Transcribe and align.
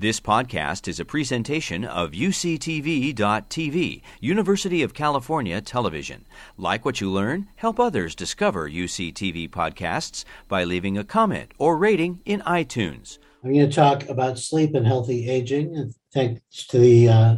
This 0.00 0.20
podcast 0.20 0.86
is 0.86 1.00
a 1.00 1.04
presentation 1.04 1.84
of 1.84 2.12
UCTV.tv, 2.12 4.02
University 4.20 4.82
of 4.84 4.94
California 4.94 5.60
Television. 5.60 6.24
Like 6.56 6.84
what 6.84 7.00
you 7.00 7.10
learn, 7.10 7.48
help 7.56 7.80
others 7.80 8.14
discover 8.14 8.70
UCTV 8.70 9.50
podcasts 9.50 10.24
by 10.46 10.62
leaving 10.62 10.96
a 10.96 11.02
comment 11.02 11.50
or 11.58 11.76
rating 11.76 12.20
in 12.24 12.42
iTunes. 12.42 13.18
I'm 13.42 13.52
going 13.52 13.68
to 13.68 13.74
talk 13.74 14.08
about 14.08 14.38
sleep 14.38 14.76
and 14.76 14.86
healthy 14.86 15.28
aging. 15.28 15.92
Thanks 16.14 16.68
to 16.68 16.78
the 16.78 17.08
uh, 17.08 17.36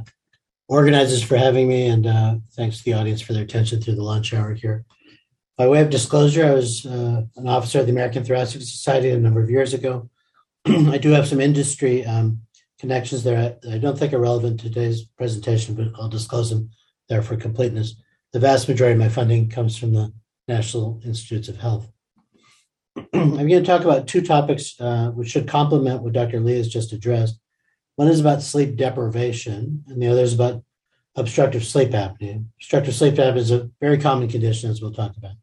organizers 0.69 1.23
for 1.23 1.39
having 1.39 1.67
me, 1.67 1.87
and 1.87 2.07
uh, 2.07 2.35
thanks 2.53 2.77
to 2.77 2.85
the 2.85 2.93
audience 2.93 3.23
for 3.23 3.33
their 3.33 3.45
attention 3.45 3.81
through 3.81 3.95
the 3.95 4.03
lunch 4.03 4.35
hour 4.35 4.53
here. 4.53 4.85
By 5.57 5.67
way 5.67 5.81
of 5.81 5.89
disclosure, 5.89 6.45
I 6.45 6.53
was 6.53 6.85
uh, 6.85 7.23
an 7.37 7.49
officer 7.49 7.81
of 7.81 7.87
the 7.87 7.93
American 7.93 8.23
Thoracic 8.23 8.61
Society 8.61 9.09
a 9.09 9.19
number 9.19 9.43
of 9.43 9.49
years 9.49 9.73
ago. 9.73 10.11
I 10.67 10.99
do 10.99 11.09
have 11.13 11.27
some 11.27 11.41
industry 11.41 12.05
um, 12.05 12.43
connections 12.81 13.23
there 13.23 13.57
I 13.71 13.79
don't 13.79 13.99
think 13.99 14.15
are 14.15 14.19
relevant 14.19 14.59
to 14.61 14.69
today's 14.69 15.05
presentation, 15.05 15.75
but 15.75 15.89
I'll 16.01 16.09
disclose 16.09 16.48
them 16.48 16.70
there 17.09 17.20
for 17.20 17.37
completeness. 17.37 17.95
The 18.33 18.41
vast 18.41 18.69
majority 18.69 18.95
of 18.95 18.98
my 18.98 19.11
funding 19.11 19.51
comes 19.51 19.77
from 19.77 19.93
the 19.93 20.12
National 20.48 21.01
Institutes 21.05 21.48
of 21.48 21.59
Health. 21.59 21.91
I'm 23.12 23.37
going 23.37 23.48
to 23.48 23.62
talk 23.62 23.84
about 23.84 24.09
two 24.09 24.23
topics 24.23 24.80
uh, 24.80 25.11
which 25.11 25.29
should 25.29 25.47
complement 25.47 26.03
what 26.03 26.15
Dr. 26.15 26.41
Lee 26.41 26.56
has 26.56 26.69
just 26.69 26.93
addressed. 26.93 27.39
One 27.97 28.09
is 28.09 28.19
about 28.19 28.43
sleep 28.43 28.77
deprivation, 28.77 29.84
and 29.87 30.01
the 30.01 30.09
other 30.09 30.23
is 30.23 30.33
about 30.33 30.65
obstructive 31.17 31.65
sleep 31.65 31.91
apnea. 31.91 32.47
Obstructive 32.59 32.95
sleep 32.95 33.15
apnea 33.15 33.37
is 33.37 33.51
a 33.51 33.69
very 33.81 33.98
common 33.98 34.28
condition, 34.28 34.70
as 34.70 34.81
we'll 34.81 34.95
talk 34.95 35.17
about. 35.19 35.34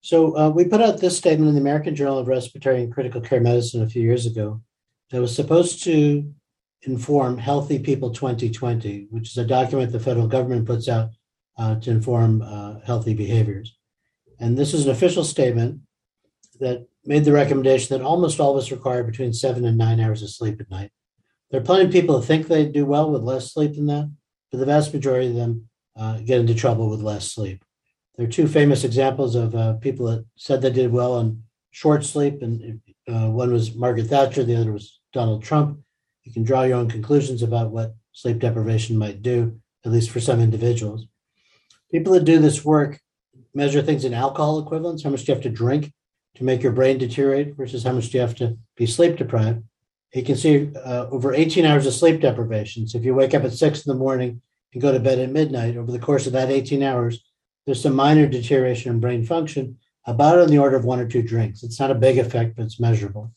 So, 0.00 0.38
uh, 0.38 0.50
we 0.50 0.66
put 0.66 0.80
out 0.80 1.00
this 1.00 1.18
statement 1.18 1.48
in 1.48 1.56
the 1.56 1.60
American 1.60 1.96
Journal 1.96 2.18
of 2.18 2.28
Respiratory 2.28 2.84
and 2.84 2.94
Critical 2.94 3.20
Care 3.20 3.40
Medicine 3.40 3.82
a 3.82 3.88
few 3.88 4.02
years 4.02 4.26
ago 4.26 4.60
that 5.10 5.20
was 5.20 5.34
supposed 5.34 5.82
to 5.84 6.32
inform 6.82 7.38
Healthy 7.38 7.80
People 7.80 8.10
2020, 8.10 9.08
which 9.10 9.30
is 9.30 9.38
a 9.38 9.44
document 9.44 9.92
the 9.92 10.00
federal 10.00 10.28
government 10.28 10.66
puts 10.66 10.88
out 10.88 11.10
uh, 11.58 11.76
to 11.80 11.90
inform 11.90 12.42
uh, 12.42 12.80
healthy 12.84 13.14
behaviors. 13.14 13.76
And 14.38 14.56
this 14.56 14.74
is 14.74 14.84
an 14.84 14.92
official 14.92 15.24
statement 15.24 15.80
that 16.60 16.86
made 17.04 17.24
the 17.24 17.32
recommendation 17.32 17.96
that 17.96 18.04
almost 18.04 18.40
all 18.40 18.52
of 18.52 18.58
us 18.58 18.70
require 18.70 19.04
between 19.04 19.32
seven 19.32 19.64
and 19.64 19.78
nine 19.78 20.00
hours 20.00 20.22
of 20.22 20.30
sleep 20.30 20.60
at 20.60 20.70
night. 20.70 20.90
There 21.50 21.60
are 21.60 21.64
plenty 21.64 21.86
of 21.86 21.92
people 21.92 22.16
who 22.16 22.26
think 22.26 22.46
they 22.46 22.66
do 22.66 22.84
well 22.84 23.10
with 23.10 23.22
less 23.22 23.52
sleep 23.52 23.74
than 23.76 23.86
that, 23.86 24.10
but 24.50 24.58
the 24.58 24.66
vast 24.66 24.92
majority 24.92 25.28
of 25.28 25.36
them 25.36 25.68
uh, 25.96 26.18
get 26.18 26.40
into 26.40 26.54
trouble 26.54 26.90
with 26.90 27.00
less 27.00 27.30
sleep. 27.30 27.64
There 28.16 28.26
are 28.26 28.30
two 28.30 28.48
famous 28.48 28.84
examples 28.84 29.34
of 29.34 29.54
uh, 29.54 29.74
people 29.74 30.06
that 30.06 30.24
said 30.36 30.60
they 30.60 30.70
did 30.70 30.92
well 30.92 31.14
on 31.14 31.42
short 31.70 32.04
sleep, 32.04 32.42
and 32.42 32.80
uh, 33.08 33.30
one 33.30 33.52
was 33.52 33.74
Margaret 33.74 34.08
Thatcher, 34.08 34.44
the 34.44 34.56
other 34.56 34.72
was 34.72 35.00
Donald 35.12 35.42
Trump. 35.42 35.78
You 36.24 36.32
can 36.32 36.42
draw 36.42 36.62
your 36.62 36.78
own 36.78 36.88
conclusions 36.88 37.42
about 37.42 37.70
what 37.70 37.94
sleep 38.12 38.38
deprivation 38.38 38.98
might 38.98 39.22
do, 39.22 39.60
at 39.84 39.92
least 39.92 40.10
for 40.10 40.20
some 40.20 40.40
individuals. 40.40 41.06
People 41.90 42.14
that 42.14 42.24
do 42.24 42.38
this 42.38 42.64
work 42.64 43.00
measure 43.54 43.80
things 43.80 44.04
in 44.04 44.12
alcohol 44.12 44.58
equivalents. 44.58 45.02
How 45.02 45.10
much 45.10 45.24
do 45.24 45.32
you 45.32 45.34
have 45.34 45.42
to 45.44 45.50
drink 45.50 45.92
to 46.36 46.44
make 46.44 46.62
your 46.62 46.72
brain 46.72 46.98
deteriorate 46.98 47.56
versus 47.56 47.82
how 47.82 47.92
much 47.92 48.10
do 48.10 48.18
you 48.18 48.22
have 48.22 48.34
to 48.36 48.58
be 48.76 48.86
sleep 48.86 49.16
deprived? 49.16 49.62
You 50.12 50.22
can 50.22 50.36
see 50.36 50.70
uh, 50.76 51.06
over 51.10 51.34
18 51.34 51.64
hours 51.64 51.86
of 51.86 51.92
sleep 51.92 52.20
deprivation. 52.20 52.86
So 52.86 52.98
if 52.98 53.04
you 53.04 53.14
wake 53.14 53.34
up 53.34 53.44
at 53.44 53.52
six 53.52 53.84
in 53.84 53.92
the 53.92 53.98
morning 53.98 54.40
and 54.72 54.82
go 54.82 54.92
to 54.92 55.00
bed 55.00 55.18
at 55.18 55.30
midnight, 55.30 55.76
over 55.76 55.92
the 55.92 55.98
course 55.98 56.26
of 56.26 56.32
that 56.32 56.50
18 56.50 56.82
hours, 56.82 57.24
there's 57.64 57.82
some 57.82 57.94
minor 57.94 58.26
deterioration 58.26 58.92
in 58.92 59.00
brain 59.00 59.24
function, 59.24 59.78
about 60.06 60.38
on 60.38 60.48
the 60.48 60.58
order 60.58 60.76
of 60.76 60.84
one 60.84 61.00
or 61.00 61.08
two 61.08 61.22
drinks. 61.22 61.62
It's 61.62 61.80
not 61.80 61.90
a 61.90 61.94
big 61.94 62.18
effect, 62.18 62.56
but 62.56 62.64
it's 62.64 62.80
measurable. 62.80 63.32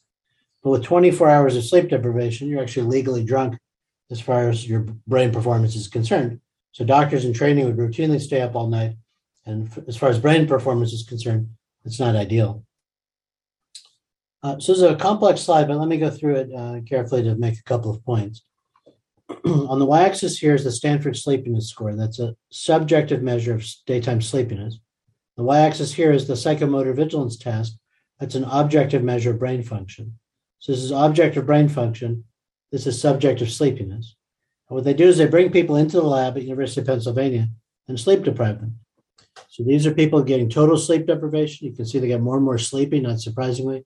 But 0.63 0.71
with 0.71 0.83
24 0.83 1.29
hours 1.29 1.55
of 1.55 1.63
sleep 1.63 1.89
deprivation, 1.89 2.47
you're 2.47 2.61
actually 2.61 2.87
legally 2.87 3.23
drunk 3.23 3.57
as 4.11 4.21
far 4.21 4.49
as 4.49 4.67
your 4.67 4.81
brain 5.07 5.31
performance 5.31 5.75
is 5.75 5.87
concerned. 5.87 6.41
So 6.71 6.85
doctors 6.85 7.25
in 7.25 7.33
training 7.33 7.65
would 7.65 7.77
routinely 7.77 8.21
stay 8.21 8.41
up 8.41 8.55
all 8.55 8.67
night. 8.67 8.95
And 9.45 9.69
as 9.87 9.97
far 9.97 10.09
as 10.09 10.19
brain 10.19 10.47
performance 10.47 10.93
is 10.93 11.03
concerned, 11.03 11.49
it's 11.85 11.99
not 11.99 12.15
ideal. 12.15 12.63
Uh, 14.43 14.59
so 14.59 14.71
this 14.71 14.81
is 14.81 14.83
a 14.83 14.95
complex 14.95 15.41
slide, 15.41 15.67
but 15.67 15.77
let 15.77 15.87
me 15.87 15.97
go 15.97 16.09
through 16.09 16.35
it 16.35 16.53
uh, 16.55 16.79
carefully 16.87 17.23
to 17.23 17.35
make 17.35 17.59
a 17.59 17.63
couple 17.63 17.91
of 17.91 18.03
points. 18.05 18.43
On 19.45 19.79
the 19.79 19.85
y-axis 19.85 20.37
here 20.37 20.55
is 20.55 20.63
the 20.63 20.71
Stanford 20.71 21.17
Sleepiness 21.17 21.69
Score. 21.69 21.95
That's 21.95 22.19
a 22.19 22.35
subjective 22.51 23.21
measure 23.21 23.53
of 23.55 23.65
daytime 23.85 24.21
sleepiness. 24.21 24.79
The 25.39 25.45
y-axis 25.45 25.93
here 25.93 26.11
is 26.11 26.27
the 26.27 26.33
psychomotor 26.33 26.93
vigilance 26.93 27.37
test. 27.37 27.79
That's 28.19 28.35
an 28.35 28.43
objective 28.43 29.05
measure 29.05 29.31
of 29.31 29.39
brain 29.39 29.63
function. 29.63 30.19
So 30.57 30.73
this 30.73 30.83
is 30.83 30.91
objective 30.91 31.45
brain 31.45 31.69
function. 31.69 32.25
This 32.73 32.85
is 32.85 32.99
subjective 32.99 33.49
sleepiness. 33.49 34.17
And 34.67 34.75
what 34.75 34.83
they 34.83 34.93
do 34.93 35.07
is 35.07 35.17
they 35.17 35.27
bring 35.27 35.49
people 35.49 35.77
into 35.77 35.95
the 35.95 36.05
lab 36.05 36.35
at 36.35 36.43
University 36.43 36.81
of 36.81 36.87
Pennsylvania 36.87 37.47
and 37.87 37.97
sleep 37.97 38.23
deprive 38.23 38.59
them. 38.59 38.79
So 39.47 39.63
these 39.63 39.87
are 39.87 39.93
people 39.93 40.21
getting 40.23 40.49
total 40.49 40.77
sleep 40.77 41.07
deprivation. 41.07 41.67
You 41.67 41.73
can 41.73 41.85
see 41.85 41.99
they 41.99 42.07
get 42.07 42.19
more 42.19 42.35
and 42.35 42.43
more 42.43 42.57
sleepy, 42.57 42.99
not 42.99 43.21
surprisingly. 43.21 43.85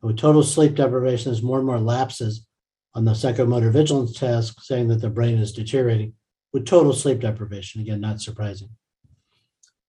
But 0.00 0.06
with 0.06 0.16
total 0.16 0.42
sleep 0.42 0.74
deprivation, 0.74 1.30
there's 1.30 1.42
more 1.42 1.58
and 1.58 1.66
more 1.66 1.80
lapses 1.80 2.46
on 2.94 3.04
the 3.04 3.12
psychomotor 3.12 3.70
vigilance 3.70 4.18
test, 4.18 4.58
saying 4.64 4.88
that 4.88 5.02
the 5.02 5.10
brain 5.10 5.36
is 5.36 5.52
deteriorating. 5.52 6.14
With 6.54 6.64
total 6.64 6.94
sleep 6.94 7.20
deprivation, 7.20 7.82
again, 7.82 8.00
not 8.00 8.22
surprising. 8.22 8.70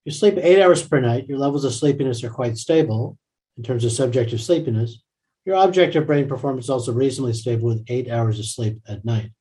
You 0.05 0.11
sleep 0.11 0.35
eight 0.37 0.61
hours 0.61 0.87
per 0.87 1.01
night, 1.01 1.27
your 1.27 1.39
levels 1.39 1.65
of 1.65 1.73
sleepiness 1.73 2.23
are 2.23 2.29
quite 2.29 2.57
stable 2.57 3.17
in 3.57 3.63
terms 3.63 3.83
of 3.83 3.91
subjective 3.91 4.39
sleepiness. 4.39 5.01
Your 5.45 5.55
objective 5.55 6.05
brain 6.05 6.27
performance 6.27 6.65
is 6.65 6.69
also 6.69 6.93
reasonably 6.93 7.33
stable 7.33 7.67
with 7.67 7.85
eight 7.87 8.09
hours 8.09 8.37
of 8.37 8.45
sleep 8.45 8.79
at 8.87 9.03
night. 9.03 9.31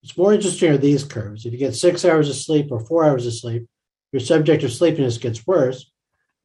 What's 0.00 0.16
more 0.16 0.32
interesting 0.32 0.70
are 0.70 0.78
these 0.78 1.04
curves. 1.04 1.44
If 1.44 1.52
you 1.52 1.58
get 1.58 1.74
six 1.74 2.04
hours 2.04 2.30
of 2.30 2.36
sleep 2.36 2.68
or 2.70 2.80
four 2.80 3.04
hours 3.04 3.26
of 3.26 3.34
sleep, 3.34 3.66
your 4.12 4.20
subjective 4.20 4.72
sleepiness 4.72 5.18
gets 5.18 5.46
worse. 5.46 5.90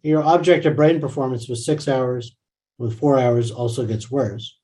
Your 0.03 0.21
objective 0.21 0.75
brain 0.75 0.99
performance 0.99 1.47
with 1.47 1.59
six 1.59 1.87
hours 1.87 2.35
with 2.77 2.99
four 2.99 3.19
hours 3.19 3.51
also 3.51 3.85
gets 3.85 4.11
worse. 4.11 4.57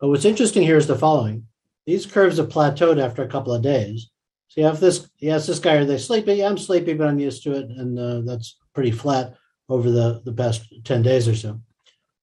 But 0.00 0.08
what's 0.08 0.26
interesting 0.26 0.62
here 0.62 0.76
is 0.76 0.86
the 0.86 0.96
following. 0.96 1.46
These 1.86 2.06
curves 2.06 2.38
have 2.38 2.48
plateaued 2.48 3.02
after 3.02 3.22
a 3.22 3.28
couple 3.28 3.52
of 3.52 3.62
days. 3.62 4.10
So 4.48 4.60
you 4.60 4.66
have 4.66 4.80
this, 4.80 5.08
ask 5.26 5.46
this 5.46 5.58
guy, 5.58 5.74
are 5.76 5.84
they 5.84 5.98
sleepy? 5.98 6.34
Yeah, 6.34 6.48
I'm 6.48 6.58
sleepy, 6.58 6.94
but 6.94 7.08
I'm 7.08 7.18
used 7.18 7.42
to 7.44 7.52
it. 7.52 7.70
And 7.70 7.98
uh, 7.98 8.20
that's 8.20 8.56
pretty 8.74 8.92
flat 8.92 9.34
over 9.68 9.90
the, 9.90 10.22
the 10.24 10.32
past 10.32 10.72
10 10.84 11.02
days 11.02 11.26
or 11.26 11.34
so. 11.34 11.60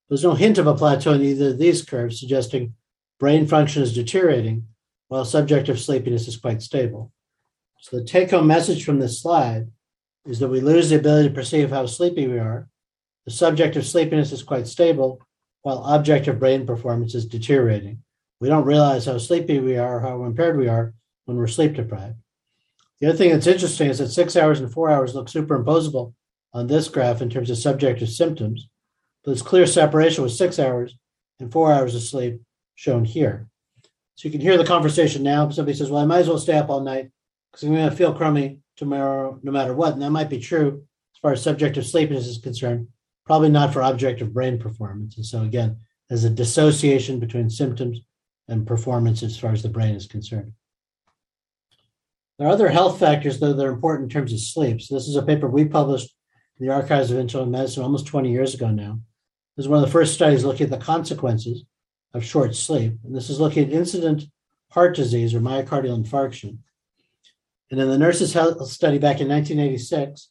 There's 0.08 0.24
no 0.24 0.34
hint 0.34 0.58
of 0.58 0.66
a 0.66 0.74
plateau 0.74 1.12
in 1.12 1.22
either 1.22 1.48
of 1.48 1.58
these 1.58 1.84
curves, 1.84 2.20
suggesting 2.20 2.74
brain 3.18 3.46
function 3.46 3.82
is 3.82 3.94
deteriorating 3.94 4.66
while 5.08 5.24
subjective 5.24 5.80
sleepiness 5.80 6.28
is 6.28 6.36
quite 6.36 6.62
stable. 6.62 7.12
So 7.80 7.98
the 7.98 8.04
take 8.04 8.30
home 8.30 8.46
message 8.46 8.84
from 8.84 8.98
this 8.98 9.20
slide 9.20 9.68
is 10.24 10.38
that 10.38 10.48
we 10.48 10.60
lose 10.60 10.90
the 10.90 10.96
ability 10.96 11.28
to 11.28 11.34
perceive 11.34 11.70
how 11.70 11.86
sleepy 11.86 12.26
we 12.26 12.38
are. 12.38 12.68
The 13.24 13.32
subjective 13.32 13.86
sleepiness 13.86 14.32
is 14.32 14.42
quite 14.42 14.66
stable 14.66 15.20
while 15.62 15.84
objective 15.84 16.38
brain 16.38 16.66
performance 16.66 17.14
is 17.14 17.26
deteriorating. 17.26 18.02
We 18.40 18.48
don't 18.48 18.64
realize 18.64 19.06
how 19.06 19.18
sleepy 19.18 19.58
we 19.60 19.76
are 19.76 19.96
or 19.96 20.00
how 20.00 20.24
impaired 20.24 20.58
we 20.58 20.68
are 20.68 20.94
when 21.24 21.36
we're 21.36 21.46
sleep 21.46 21.74
deprived. 21.74 22.16
The 23.00 23.08
other 23.08 23.18
thing 23.18 23.30
that's 23.30 23.46
interesting 23.46 23.90
is 23.90 23.98
that 23.98 24.08
six 24.08 24.36
hours 24.36 24.60
and 24.60 24.72
four 24.72 24.90
hours 24.90 25.14
look 25.14 25.28
superimposable 25.28 26.14
on 26.52 26.66
this 26.66 26.88
graph 26.88 27.20
in 27.20 27.30
terms 27.30 27.50
of 27.50 27.58
subjective 27.58 28.08
symptoms, 28.08 28.68
but 29.24 29.30
there's 29.30 29.42
clear 29.42 29.66
separation 29.66 30.22
with 30.22 30.32
six 30.32 30.58
hours 30.58 30.96
and 31.40 31.50
four 31.50 31.72
hours 31.72 31.94
of 31.94 32.02
sleep 32.02 32.40
shown 32.74 33.04
here. 33.04 33.48
So 34.14 34.28
you 34.28 34.32
can 34.32 34.40
hear 34.40 34.56
the 34.56 34.64
conversation 34.64 35.22
now. 35.22 35.48
Somebody 35.50 35.76
says, 35.76 35.90
Well, 35.90 36.02
I 36.02 36.06
might 36.06 36.20
as 36.20 36.28
well 36.28 36.38
stay 36.38 36.56
up 36.56 36.70
all 36.70 36.80
night 36.80 37.10
because 37.50 37.64
I'm 37.64 37.74
going 37.74 37.88
to 37.90 37.96
feel 37.96 38.14
crummy 38.14 38.60
tomorrow 38.76 39.38
no 39.42 39.52
matter 39.52 39.74
what. 39.74 39.94
And 39.94 40.02
that 40.02 40.10
might 40.10 40.30
be 40.30 40.38
true 40.38 40.84
as 41.14 41.18
far 41.20 41.32
as 41.32 41.42
subjective 41.42 41.86
sleepiness 41.86 42.26
is 42.26 42.38
concerned, 42.38 42.88
probably 43.26 43.48
not 43.48 43.72
for 43.72 43.82
objective 43.82 44.32
brain 44.32 44.58
performance. 44.58 45.16
And 45.16 45.26
so, 45.26 45.42
again, 45.42 45.76
there's 46.08 46.24
a 46.24 46.30
dissociation 46.30 47.18
between 47.18 47.50
symptoms 47.50 48.00
and 48.48 48.66
performance 48.66 49.22
as 49.22 49.38
far 49.38 49.52
as 49.52 49.62
the 49.62 49.68
brain 49.68 49.94
is 49.94 50.06
concerned. 50.06 50.52
There 52.42 52.48
are 52.48 52.54
other 52.54 52.70
health 52.70 52.98
factors, 52.98 53.38
though, 53.38 53.52
that 53.52 53.64
are 53.64 53.70
important 53.70 54.06
in 54.06 54.08
terms 54.08 54.32
of 54.32 54.40
sleep. 54.40 54.82
So, 54.82 54.96
this 54.96 55.06
is 55.06 55.14
a 55.14 55.22
paper 55.22 55.46
we 55.48 55.64
published 55.64 56.12
in 56.58 56.66
the 56.66 56.72
Archives 56.72 57.12
of 57.12 57.18
Internal 57.18 57.46
Medicine 57.46 57.84
almost 57.84 58.06
20 58.06 58.32
years 58.32 58.52
ago 58.52 58.68
now. 58.68 58.98
This 59.56 59.66
is 59.66 59.68
one 59.68 59.78
of 59.78 59.86
the 59.86 59.92
first 59.92 60.14
studies 60.14 60.44
looking 60.44 60.64
at 60.64 60.70
the 60.70 60.84
consequences 60.84 61.62
of 62.12 62.24
short 62.24 62.56
sleep. 62.56 62.94
And 63.04 63.14
this 63.14 63.30
is 63.30 63.38
looking 63.38 63.66
at 63.68 63.72
incident 63.72 64.24
heart 64.72 64.96
disease 64.96 65.36
or 65.36 65.40
myocardial 65.40 66.04
infarction. 66.04 66.58
And 67.70 67.80
in 67.80 67.88
the 67.88 67.96
nurses' 67.96 68.32
health 68.32 68.68
study 68.68 68.98
back 68.98 69.20
in 69.20 69.28
1986, 69.28 70.28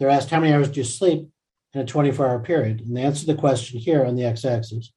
they're 0.00 0.10
asked 0.10 0.30
how 0.30 0.40
many 0.40 0.52
hours 0.52 0.68
do 0.68 0.80
you 0.80 0.84
sleep 0.84 1.28
in 1.74 1.80
a 1.82 1.86
24 1.86 2.26
hour 2.26 2.40
period? 2.40 2.80
And 2.80 2.96
they 2.96 3.02
answer 3.02 3.24
the 3.24 3.36
question 3.36 3.78
here 3.78 4.04
on 4.04 4.16
the 4.16 4.24
x 4.24 4.44
axis. 4.44 4.92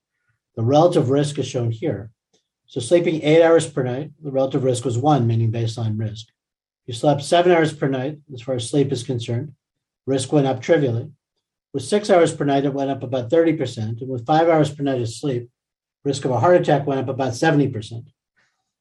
The 0.56 0.64
relative 0.64 1.12
risk 1.12 1.38
is 1.38 1.46
shown 1.46 1.70
here. 1.70 2.10
So, 2.66 2.80
sleeping 2.80 3.22
eight 3.22 3.44
hours 3.44 3.70
per 3.70 3.84
night, 3.84 4.14
the 4.20 4.32
relative 4.32 4.64
risk 4.64 4.84
was 4.84 4.98
one, 4.98 5.28
meaning 5.28 5.52
baseline 5.52 6.00
risk. 6.00 6.26
You 6.86 6.94
slept 6.94 7.24
seven 7.24 7.52
hours 7.52 7.74
per 7.74 7.88
night, 7.88 8.20
as 8.34 8.42
far 8.42 8.56
as 8.56 8.70
sleep 8.70 8.92
is 8.92 9.04
concerned, 9.04 9.54
risk 10.06 10.32
went 10.32 10.48
up 10.48 10.62
trivially. 10.62 11.12
With 11.74 11.84
six 11.84 12.10
hours 12.10 12.34
per 12.34 12.46
night, 12.46 12.66
it 12.66 12.74
went 12.74 12.92
up 12.92 13.04
about 13.04 13.30
30%. 13.30 14.02
And 14.02 14.10
with 14.10 14.26
five 14.26 14.48
hours 14.48 14.74
per 14.74 14.84
night 14.84 15.02
of 15.02 15.10
sleep, 15.10 15.50
risk 16.04 16.24
of 16.26 16.32
a 16.32 16.40
heart 16.40 16.62
attack 16.62 16.86
went 16.86 17.02
up 17.02 17.10
about 17.10 17.34
70%. 17.34 18.06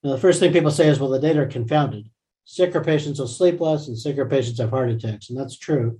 Now, 0.02 0.10
the 0.10 0.18
first 0.18 0.38
thing 0.38 0.52
people 0.52 0.70
say 0.70 0.88
is, 0.88 1.00
well, 1.00 1.10
the 1.10 1.18
data 1.18 1.40
are 1.40 1.46
confounded. 1.46 2.10
Sicker 2.44 2.82
patients 2.82 3.18
will 3.18 3.26
sleep 3.26 3.58
less 3.58 3.88
and 3.88 3.98
sicker 3.98 4.26
patients 4.26 4.60
have 4.60 4.70
heart 4.70 4.90
attacks. 4.90 5.30
And 5.30 5.38
that's 5.38 5.58
true. 5.58 5.98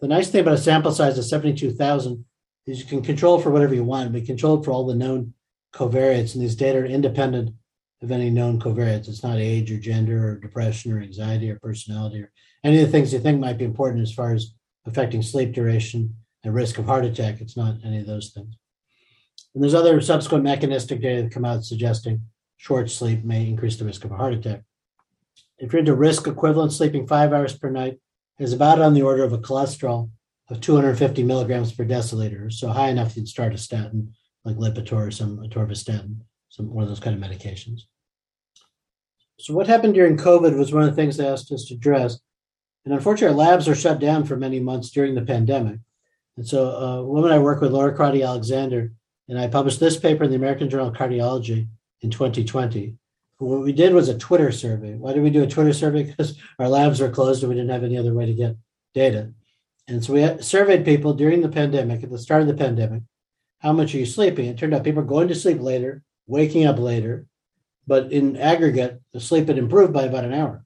The 0.00 0.08
nice 0.08 0.28
thing 0.28 0.42
about 0.42 0.54
a 0.54 0.58
sample 0.58 0.92
size 0.92 1.16
of 1.16 1.24
72,000 1.24 2.24
is 2.66 2.80
you 2.80 2.84
can 2.84 3.00
control 3.00 3.40
for 3.40 3.50
whatever 3.50 3.74
you 3.74 3.82
want. 3.84 4.12
We 4.12 4.20
control 4.20 4.62
for 4.62 4.72
all 4.72 4.86
the 4.86 4.94
known 4.94 5.32
covariates, 5.72 6.34
and 6.34 6.42
these 6.42 6.54
data 6.54 6.78
are 6.78 6.84
independent 6.84 7.54
of 8.02 8.10
any 8.10 8.30
known 8.30 8.60
covariates. 8.60 9.08
It's 9.08 9.22
not 9.22 9.38
age 9.38 9.70
or 9.70 9.78
gender 9.78 10.28
or 10.28 10.36
depression 10.36 10.92
or 10.92 11.00
anxiety 11.00 11.50
or 11.50 11.58
personality 11.58 12.22
or 12.22 12.32
any 12.64 12.80
of 12.80 12.86
the 12.86 12.92
things 12.92 13.12
you 13.12 13.18
think 13.18 13.40
might 13.40 13.58
be 13.58 13.64
important 13.64 14.02
as 14.02 14.12
far 14.12 14.34
as 14.34 14.54
affecting 14.86 15.22
sleep 15.22 15.52
duration 15.52 16.14
and 16.44 16.54
risk 16.54 16.78
of 16.78 16.86
heart 16.86 17.04
attack. 17.04 17.40
It's 17.40 17.56
not 17.56 17.76
any 17.84 18.00
of 18.00 18.06
those 18.06 18.30
things. 18.30 18.54
And 19.54 19.62
there's 19.62 19.74
other 19.74 20.00
subsequent 20.00 20.44
mechanistic 20.44 21.00
data 21.00 21.22
that 21.22 21.32
come 21.32 21.44
out 21.44 21.64
suggesting 21.64 22.22
short 22.56 22.90
sleep 22.90 23.24
may 23.24 23.46
increase 23.46 23.76
the 23.76 23.84
risk 23.84 24.04
of 24.04 24.12
a 24.12 24.16
heart 24.16 24.34
attack. 24.34 24.62
If 25.58 25.72
you're 25.72 25.80
into 25.80 25.94
risk 25.94 26.26
equivalent, 26.26 26.72
sleeping 26.72 27.06
five 27.06 27.32
hours 27.32 27.56
per 27.56 27.70
night 27.70 27.98
is 28.38 28.52
about 28.52 28.80
on 28.80 28.92
the 28.92 29.02
order 29.02 29.24
of 29.24 29.32
a 29.32 29.38
cholesterol 29.38 30.10
of 30.50 30.60
250 30.60 31.22
milligrams 31.22 31.72
per 31.72 31.84
deciliter, 31.84 32.52
so 32.52 32.68
high 32.68 32.88
enough 32.88 33.16
you'd 33.16 33.28
start 33.28 33.54
a 33.54 33.58
statin 33.58 34.14
like 34.44 34.56
Lipitor 34.56 35.08
or 35.08 35.10
some 35.10 35.38
atorvastatin, 35.38 36.18
some 36.56 36.72
one 36.72 36.82
of 36.82 36.88
those 36.88 37.00
kind 37.00 37.22
of 37.22 37.30
medications. 37.30 37.82
So 39.38 39.52
what 39.52 39.66
happened 39.66 39.94
during 39.94 40.16
COVID 40.16 40.56
was 40.56 40.72
one 40.72 40.82
of 40.82 40.88
the 40.88 40.96
things 40.96 41.16
they 41.16 41.28
asked 41.28 41.52
us 41.52 41.66
to 41.66 41.74
address. 41.74 42.18
And 42.84 42.94
unfortunately, 42.94 43.38
our 43.38 43.50
labs 43.50 43.68
are 43.68 43.74
shut 43.74 43.98
down 43.98 44.24
for 44.24 44.36
many 44.36 44.60
months 44.60 44.90
during 44.90 45.14
the 45.14 45.22
pandemic. 45.22 45.80
And 46.36 46.46
so 46.46 46.68
uh, 46.68 47.00
a 47.00 47.04
woman 47.04 47.32
I 47.32 47.38
work 47.38 47.60
with, 47.60 47.72
Laura 47.72 47.94
Crotty 47.94 48.22
Alexander, 48.22 48.92
and 49.28 49.38
I 49.38 49.48
published 49.48 49.80
this 49.80 49.98
paper 49.98 50.24
in 50.24 50.30
the 50.30 50.36
American 50.36 50.70
Journal 50.70 50.88
of 50.88 50.94
Cardiology 50.94 51.68
in 52.00 52.10
2020. 52.10 52.94
What 53.38 53.62
we 53.62 53.72
did 53.72 53.92
was 53.92 54.08
a 54.08 54.16
Twitter 54.16 54.50
survey. 54.50 54.94
Why 54.94 55.12
did 55.12 55.22
we 55.22 55.30
do 55.30 55.42
a 55.42 55.46
Twitter 55.46 55.72
survey? 55.72 56.04
Because 56.16 56.38
our 56.58 56.68
labs 56.68 57.00
were 57.00 57.10
closed 57.10 57.42
and 57.42 57.50
we 57.50 57.56
didn't 57.56 57.70
have 57.70 57.84
any 57.84 57.98
other 57.98 58.14
way 58.14 58.24
to 58.24 58.34
get 58.34 58.56
data. 58.94 59.32
And 59.88 60.02
so 60.02 60.14
we 60.14 60.42
surveyed 60.42 60.84
people 60.84 61.12
during 61.12 61.42
the 61.42 61.48
pandemic, 61.48 62.02
at 62.02 62.10
the 62.10 62.18
start 62.18 62.42
of 62.42 62.48
the 62.48 62.54
pandemic, 62.54 63.02
how 63.58 63.72
much 63.72 63.94
are 63.94 63.98
you 63.98 64.06
sleeping? 64.06 64.46
It 64.46 64.56
turned 64.56 64.74
out 64.74 64.84
people 64.84 65.02
are 65.02 65.06
going 65.06 65.28
to 65.28 65.34
sleep 65.34 65.60
later, 65.60 66.02
waking 66.26 66.66
up 66.66 66.78
later, 66.78 67.26
but 67.86 68.12
in 68.12 68.36
aggregate, 68.36 69.00
the 69.12 69.20
sleep 69.20 69.48
had 69.48 69.58
improved 69.58 69.92
by 69.92 70.04
about 70.04 70.24
an 70.24 70.34
hour. 70.34 70.64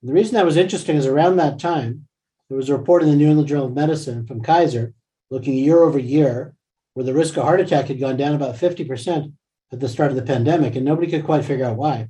And 0.00 0.08
the 0.08 0.14
reason 0.14 0.34
that 0.34 0.46
was 0.46 0.56
interesting 0.56 0.96
is 0.96 1.06
around 1.06 1.36
that 1.36 1.58
time, 1.58 2.06
there 2.48 2.56
was 2.56 2.68
a 2.68 2.76
report 2.76 3.02
in 3.02 3.10
the 3.10 3.16
New 3.16 3.28
England 3.28 3.48
Journal 3.48 3.66
of 3.66 3.74
Medicine 3.74 4.26
from 4.26 4.42
Kaiser 4.42 4.94
looking 5.30 5.54
year 5.54 5.82
over 5.82 5.98
year, 5.98 6.54
where 6.94 7.04
the 7.04 7.14
risk 7.14 7.36
of 7.36 7.44
heart 7.44 7.60
attack 7.60 7.86
had 7.86 8.00
gone 8.00 8.16
down 8.16 8.34
about 8.34 8.56
50% 8.56 9.32
at 9.72 9.80
the 9.80 9.88
start 9.88 10.10
of 10.10 10.16
the 10.16 10.22
pandemic, 10.22 10.74
and 10.74 10.84
nobody 10.84 11.08
could 11.08 11.24
quite 11.24 11.44
figure 11.44 11.64
out 11.64 11.76
why. 11.76 12.08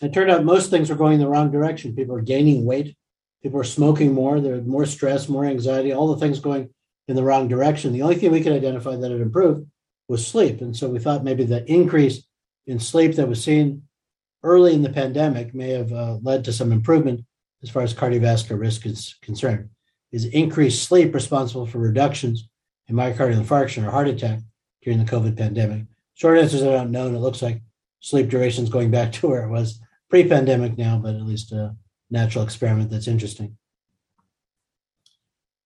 It 0.00 0.12
turned 0.12 0.30
out 0.30 0.44
most 0.44 0.70
things 0.70 0.90
were 0.90 0.96
going 0.96 1.14
in 1.14 1.20
the 1.20 1.28
wrong 1.28 1.52
direction. 1.52 1.94
People 1.94 2.16
were 2.16 2.22
gaining 2.22 2.64
weight, 2.64 2.96
people 3.42 3.58
were 3.58 3.64
smoking 3.64 4.12
more, 4.12 4.40
there 4.40 4.54
was 4.54 4.66
more 4.66 4.86
stress, 4.86 5.28
more 5.28 5.44
anxiety, 5.44 5.92
all 5.92 6.12
the 6.12 6.20
things 6.20 6.40
going 6.40 6.70
in 7.06 7.14
the 7.14 7.22
wrong 7.22 7.46
direction. 7.46 7.92
The 7.92 8.02
only 8.02 8.16
thing 8.16 8.32
we 8.32 8.42
could 8.42 8.52
identify 8.52 8.96
that 8.96 9.10
had 9.10 9.20
improved 9.20 9.66
was 10.12 10.24
sleep. 10.24 10.60
And 10.60 10.76
so 10.76 10.88
we 10.88 10.98
thought 10.98 11.24
maybe 11.24 11.42
the 11.42 11.64
increase 11.72 12.22
in 12.66 12.78
sleep 12.78 13.16
that 13.16 13.26
was 13.26 13.42
seen 13.42 13.82
early 14.42 14.74
in 14.74 14.82
the 14.82 14.90
pandemic 14.90 15.54
may 15.54 15.70
have 15.70 15.90
uh, 15.90 16.18
led 16.22 16.44
to 16.44 16.52
some 16.52 16.70
improvement 16.70 17.24
as 17.62 17.70
far 17.70 17.82
as 17.82 17.94
cardiovascular 17.94 18.60
risk 18.60 18.84
is 18.84 19.16
concerned. 19.22 19.70
Is 20.12 20.26
increased 20.26 20.86
sleep 20.86 21.14
responsible 21.14 21.66
for 21.66 21.78
reductions 21.78 22.46
in 22.88 22.94
myocardial 22.94 23.42
infarction 23.42 23.86
or 23.86 23.90
heart 23.90 24.06
attack 24.06 24.40
during 24.82 24.98
the 24.98 25.10
COVID 25.10 25.36
pandemic? 25.36 25.84
Short 26.12 26.38
answers 26.38 26.62
I 26.62 26.66
don't 26.66 26.90
know. 26.90 27.06
And 27.06 27.16
it 27.16 27.20
looks 27.20 27.40
like 27.40 27.62
sleep 28.00 28.28
duration 28.28 28.64
is 28.64 28.70
going 28.70 28.90
back 28.90 29.12
to 29.12 29.28
where 29.28 29.44
it 29.44 29.50
was 29.50 29.80
pre 30.10 30.28
pandemic 30.28 30.76
now, 30.76 30.98
but 30.98 31.14
at 31.14 31.22
least 31.22 31.52
a 31.52 31.74
natural 32.10 32.44
experiment 32.44 32.90
that's 32.90 33.08
interesting. 33.08 33.56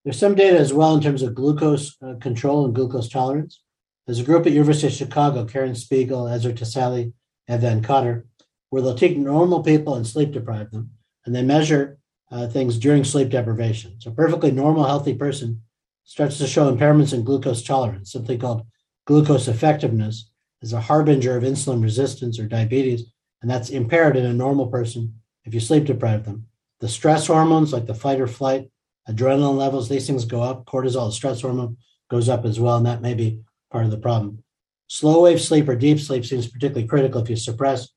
There's 0.04 0.20
some 0.20 0.36
data 0.36 0.56
as 0.56 0.72
well 0.72 0.94
in 0.94 1.02
terms 1.02 1.22
of 1.22 1.34
glucose 1.34 1.96
uh, 2.00 2.14
control 2.20 2.64
and 2.64 2.72
glucose 2.72 3.08
tolerance. 3.08 3.60
There's 4.06 4.20
a 4.20 4.24
group 4.24 4.46
at 4.46 4.52
University 4.52 4.86
of 4.86 4.92
Chicago, 4.92 5.44
Karen 5.44 5.74
Spiegel, 5.74 6.24
Esra 6.24 6.56
Tasali, 6.56 7.12
and 7.48 7.60
Van 7.60 7.82
Cauter, 7.82 8.26
where 8.70 8.80
they'll 8.80 8.94
take 8.94 9.16
normal 9.16 9.62
people 9.62 9.96
and 9.96 10.06
sleep 10.06 10.32
deprive 10.32 10.70
them, 10.70 10.90
and 11.24 11.34
they 11.34 11.42
measure 11.42 11.98
uh, 12.30 12.46
things 12.46 12.78
during 12.78 13.02
sleep 13.04 13.30
deprivation. 13.30 14.00
So, 14.00 14.10
a 14.10 14.14
perfectly 14.14 14.52
normal, 14.52 14.84
healthy 14.84 15.14
person 15.14 15.62
starts 16.04 16.38
to 16.38 16.46
show 16.46 16.72
impairments 16.72 17.12
in 17.12 17.24
glucose 17.24 17.62
tolerance, 17.62 18.12
something 18.12 18.38
called 18.38 18.66
glucose 19.06 19.48
effectiveness, 19.48 20.30
is 20.62 20.72
a 20.72 20.80
harbinger 20.80 21.36
of 21.36 21.42
insulin 21.42 21.82
resistance 21.82 22.38
or 22.38 22.46
diabetes, 22.46 23.04
and 23.42 23.50
that's 23.50 23.70
impaired 23.70 24.16
in 24.16 24.24
a 24.24 24.32
normal 24.32 24.68
person 24.68 25.20
if 25.44 25.52
you 25.52 25.60
sleep 25.60 25.84
deprive 25.84 26.24
them. 26.24 26.46
The 26.80 26.88
stress 26.88 27.26
hormones, 27.26 27.72
like 27.72 27.86
the 27.86 27.94
fight 27.94 28.20
or 28.20 28.26
flight, 28.26 28.70
adrenaline 29.08 29.56
levels, 29.56 29.88
these 29.88 30.06
things 30.06 30.24
go 30.24 30.42
up. 30.42 30.64
Cortisol, 30.66 31.08
the 31.08 31.12
stress 31.12 31.40
hormone, 31.40 31.76
goes 32.08 32.28
up 32.28 32.44
as 32.44 32.60
well, 32.60 32.76
and 32.76 32.86
that 32.86 33.02
may 33.02 33.14
be 33.14 33.40
part 33.76 33.84
of 33.84 33.90
the 33.90 33.98
problem. 33.98 34.42
Slow 34.86 35.24
wave 35.24 35.38
sleep 35.38 35.68
or 35.68 35.76
deep 35.76 36.00
sleep 36.00 36.24
seems 36.24 36.46
particularly 36.48 36.88
critical. 36.88 37.20
If 37.20 37.28
you 37.28 37.36
suppress 37.36 37.90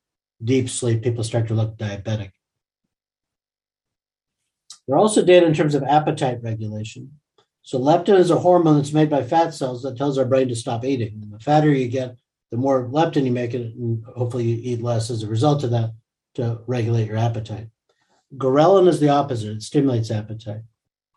deep 0.43 0.69
sleep, 0.69 1.01
people 1.01 1.23
start 1.23 1.47
to 1.47 1.53
look 1.53 1.77
diabetic. 1.77 2.31
There 4.85 4.97
are 4.97 4.99
also 4.99 5.23
data 5.23 5.45
in 5.45 5.53
terms 5.53 5.75
of 5.75 5.83
appetite 5.83 6.39
regulation. 6.43 7.13
So 7.61 7.79
leptin 7.79 8.19
is 8.19 8.29
a 8.29 8.39
hormone 8.39 8.75
that's 8.75 8.91
made 8.91 9.09
by 9.09 9.23
fat 9.23 9.53
cells 9.53 9.83
that 9.83 9.95
tells 9.95 10.17
our 10.17 10.25
brain 10.25 10.49
to 10.49 10.55
stop 10.55 10.83
eating. 10.83 11.21
And 11.21 11.31
the 11.31 11.39
fatter 11.39 11.71
you 11.71 11.87
get, 11.87 12.17
the 12.51 12.57
more 12.57 12.89
leptin 12.89 13.23
you 13.23 13.31
make 13.31 13.53
it, 13.53 13.73
and 13.73 14.03
hopefully 14.17 14.43
you 14.43 14.59
eat 14.61 14.83
less 14.83 15.09
as 15.09 15.23
a 15.23 15.27
result 15.27 15.63
of 15.63 15.71
that 15.71 15.93
to 16.33 16.59
regulate 16.67 17.07
your 17.07 17.17
appetite. 17.17 17.67
Ghrelin 18.35 18.89
is 18.89 18.99
the 18.99 19.09
opposite; 19.09 19.57
it 19.57 19.61
stimulates 19.61 20.11
appetite. 20.11 20.63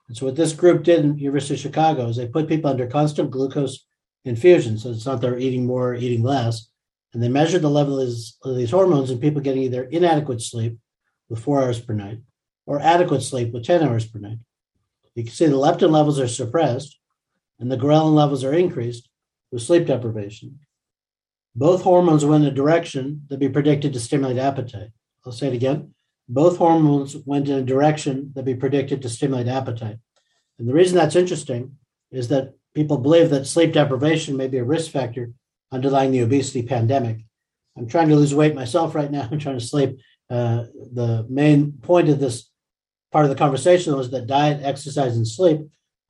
And 0.07 0.17
so 0.17 0.27
what 0.27 0.37
this 0.37 0.53
group 0.53 0.85
did 0.85 1.01
in 1.01 1.19
University 1.19 1.55
of 1.55 1.61
Chicago 1.61 2.07
is 2.09 2.17
they 2.17 2.29
put 2.29 2.49
people 2.49 2.71
under 2.71 2.87
constant 2.87 3.31
glucose 3.33 3.87
infusion. 4.25 4.79
So 4.79 4.91
it's 4.91 5.07
not 5.07 5.21
they're 5.21 5.39
eating 5.39 5.67
more 5.67 5.91
or 5.91 5.95
eating 5.95 6.23
less. 6.23 6.69
And 7.13 7.23
they 7.23 7.29
measured 7.29 7.63
the 7.63 7.71
level 7.71 8.01
of 8.01 8.07
these, 8.07 8.37
of 8.43 8.57
these 8.57 8.71
hormones 8.71 9.11
in 9.11 9.19
people 9.19 9.43
getting 9.43 9.63
either 9.65 9.85
inadequate 9.85 10.41
sleep 10.41 10.79
with 11.29 11.41
four 11.41 11.63
hours 11.63 11.81
per 11.81 11.93
night 11.93 12.21
or 12.67 12.81
adequate 12.81 13.23
sleep 13.23 13.53
with 13.53 13.65
10 13.65 13.83
hours 13.83 14.07
per 14.07 14.19
night. 14.19 14.39
You 15.15 15.25
can 15.25 15.33
see 15.33 15.47
the 15.47 15.53
leptin 15.53 15.91
levels 15.91 16.19
are 16.19 16.29
suppressed 16.29 16.99
and 17.59 17.71
the 17.71 17.77
ghrelin 17.77 18.15
levels 18.15 18.45
are 18.45 18.55
increased 18.55 19.09
with 19.51 19.63
sleep 19.63 19.87
deprivation. 19.87 20.61
Both 21.55 21.83
hormones 21.83 22.25
went 22.25 22.45
in 22.45 22.51
a 22.51 22.55
direction 22.55 23.23
that 23.29 23.39
be 23.39 23.49
predicted 23.49 23.93
to 23.93 24.01
stimulate 24.01 24.39
appetite. 24.39 24.91
I'll 25.27 25.33
say 25.33 25.49
it 25.49 25.55
again. 25.55 25.95
Both 26.29 26.57
hormones 26.57 27.17
went 27.27 27.49
in 27.49 27.59
a 27.59 27.63
direction 27.63 28.33
that 28.35 28.45
be 28.45 28.55
predicted 28.55 29.03
to 29.03 29.11
stimulate 29.11 29.49
appetite. 29.49 29.99
And 30.59 30.67
the 30.67 30.73
reason 30.73 30.97
that's 30.97 31.17
interesting 31.17 31.77
is 32.11 32.29
that 32.29 32.55
people 32.75 32.99
believe 32.99 33.31
that 33.31 33.47
sleep 33.47 33.73
deprivation 33.73 34.37
may 34.37 34.49
be 34.49 34.59
a 34.59 34.65
risk 34.65 34.91
factor 34.91 35.33
underlying 35.71 36.11
the 36.11 36.21
obesity 36.21 36.63
pandemic. 36.63 37.19
I'm 37.77 37.89
trying 37.89 38.09
to 38.09 38.17
lose 38.17 38.35
weight 38.35 38.55
myself 38.55 38.95
right 38.95 39.11
now. 39.11 39.29
I'm 39.31 39.39
trying 39.39 39.59
to 39.59 39.65
sleep. 39.65 39.99
Uh, 40.31 40.65
the 40.93 41.27
main 41.29 41.73
point 41.73 42.09
of 42.09 42.21
this 42.21 42.49
part 43.11 43.25
of 43.25 43.31
the 43.31 43.37
conversation 43.37 43.95
was 43.97 44.11
that 44.11 44.27
diet, 44.27 44.61
exercise, 44.63 45.17
and 45.17 45.29
sleep 45.29 45.61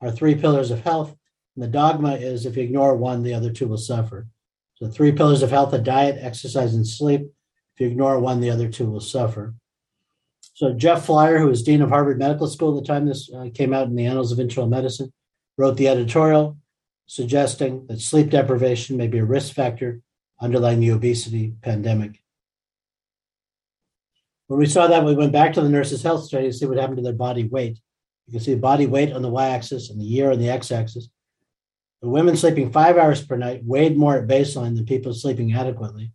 are 0.01 0.11
three 0.11 0.35
pillars 0.35 0.71
of 0.71 0.81
health. 0.81 1.15
And 1.55 1.63
the 1.63 1.67
dogma 1.67 2.15
is 2.15 2.45
if 2.45 2.57
you 2.57 2.63
ignore 2.63 2.95
one, 2.95 3.23
the 3.23 3.33
other 3.33 3.51
two 3.51 3.67
will 3.67 3.77
suffer. 3.77 4.27
So, 4.75 4.87
three 4.87 5.11
pillars 5.11 5.43
of 5.43 5.51
health 5.51 5.73
are 5.73 5.79
diet, 5.79 6.17
exercise, 6.19 6.73
and 6.73 6.87
sleep. 6.87 7.21
If 7.75 7.81
you 7.81 7.87
ignore 7.87 8.19
one, 8.19 8.41
the 8.41 8.49
other 8.49 8.69
two 8.69 8.89
will 8.89 8.99
suffer. 8.99 9.53
So, 10.55 10.73
Jeff 10.73 11.05
Flier, 11.05 11.37
who 11.37 11.47
was 11.47 11.63
Dean 11.63 11.81
of 11.81 11.89
Harvard 11.89 12.17
Medical 12.17 12.47
School 12.47 12.77
at 12.77 12.83
the 12.83 12.87
time 12.87 13.05
this 13.05 13.31
uh, 13.31 13.49
came 13.53 13.73
out 13.73 13.87
in 13.87 13.95
the 13.95 14.05
Annals 14.05 14.31
of 14.31 14.39
Internal 14.39 14.69
Medicine, 14.69 15.13
wrote 15.57 15.77
the 15.77 15.87
editorial 15.87 16.57
suggesting 17.05 17.85
that 17.87 17.99
sleep 17.99 18.29
deprivation 18.29 18.97
may 18.97 19.07
be 19.07 19.19
a 19.19 19.25
risk 19.25 19.53
factor 19.53 20.01
underlying 20.41 20.79
the 20.79 20.89
obesity 20.89 21.53
pandemic. 21.61 22.21
When 24.47 24.59
we 24.59 24.65
saw 24.65 24.87
that, 24.87 25.05
we 25.05 25.15
went 25.15 25.31
back 25.31 25.53
to 25.53 25.61
the 25.61 25.69
nurses' 25.69 26.03
health 26.03 26.23
study 26.23 26.47
to 26.47 26.53
see 26.53 26.65
what 26.65 26.77
happened 26.77 26.97
to 26.97 27.03
their 27.03 27.13
body 27.13 27.43
weight. 27.45 27.79
You 28.27 28.33
can 28.33 28.39
see 28.41 28.55
body 28.55 28.85
weight 28.85 29.13
on 29.13 29.21
the 29.21 29.29
y 29.29 29.49
axis 29.49 29.89
and 29.89 29.99
the 29.99 30.05
year 30.05 30.31
on 30.31 30.39
the 30.39 30.49
x 30.49 30.71
axis. 30.71 31.09
The 32.01 32.09
women 32.09 32.35
sleeping 32.35 32.71
five 32.71 32.97
hours 32.97 33.25
per 33.25 33.37
night 33.37 33.61
weighed 33.63 33.97
more 33.97 34.17
at 34.17 34.27
baseline 34.27 34.75
than 34.75 34.85
people 34.85 35.13
sleeping 35.13 35.53
adequately. 35.53 36.11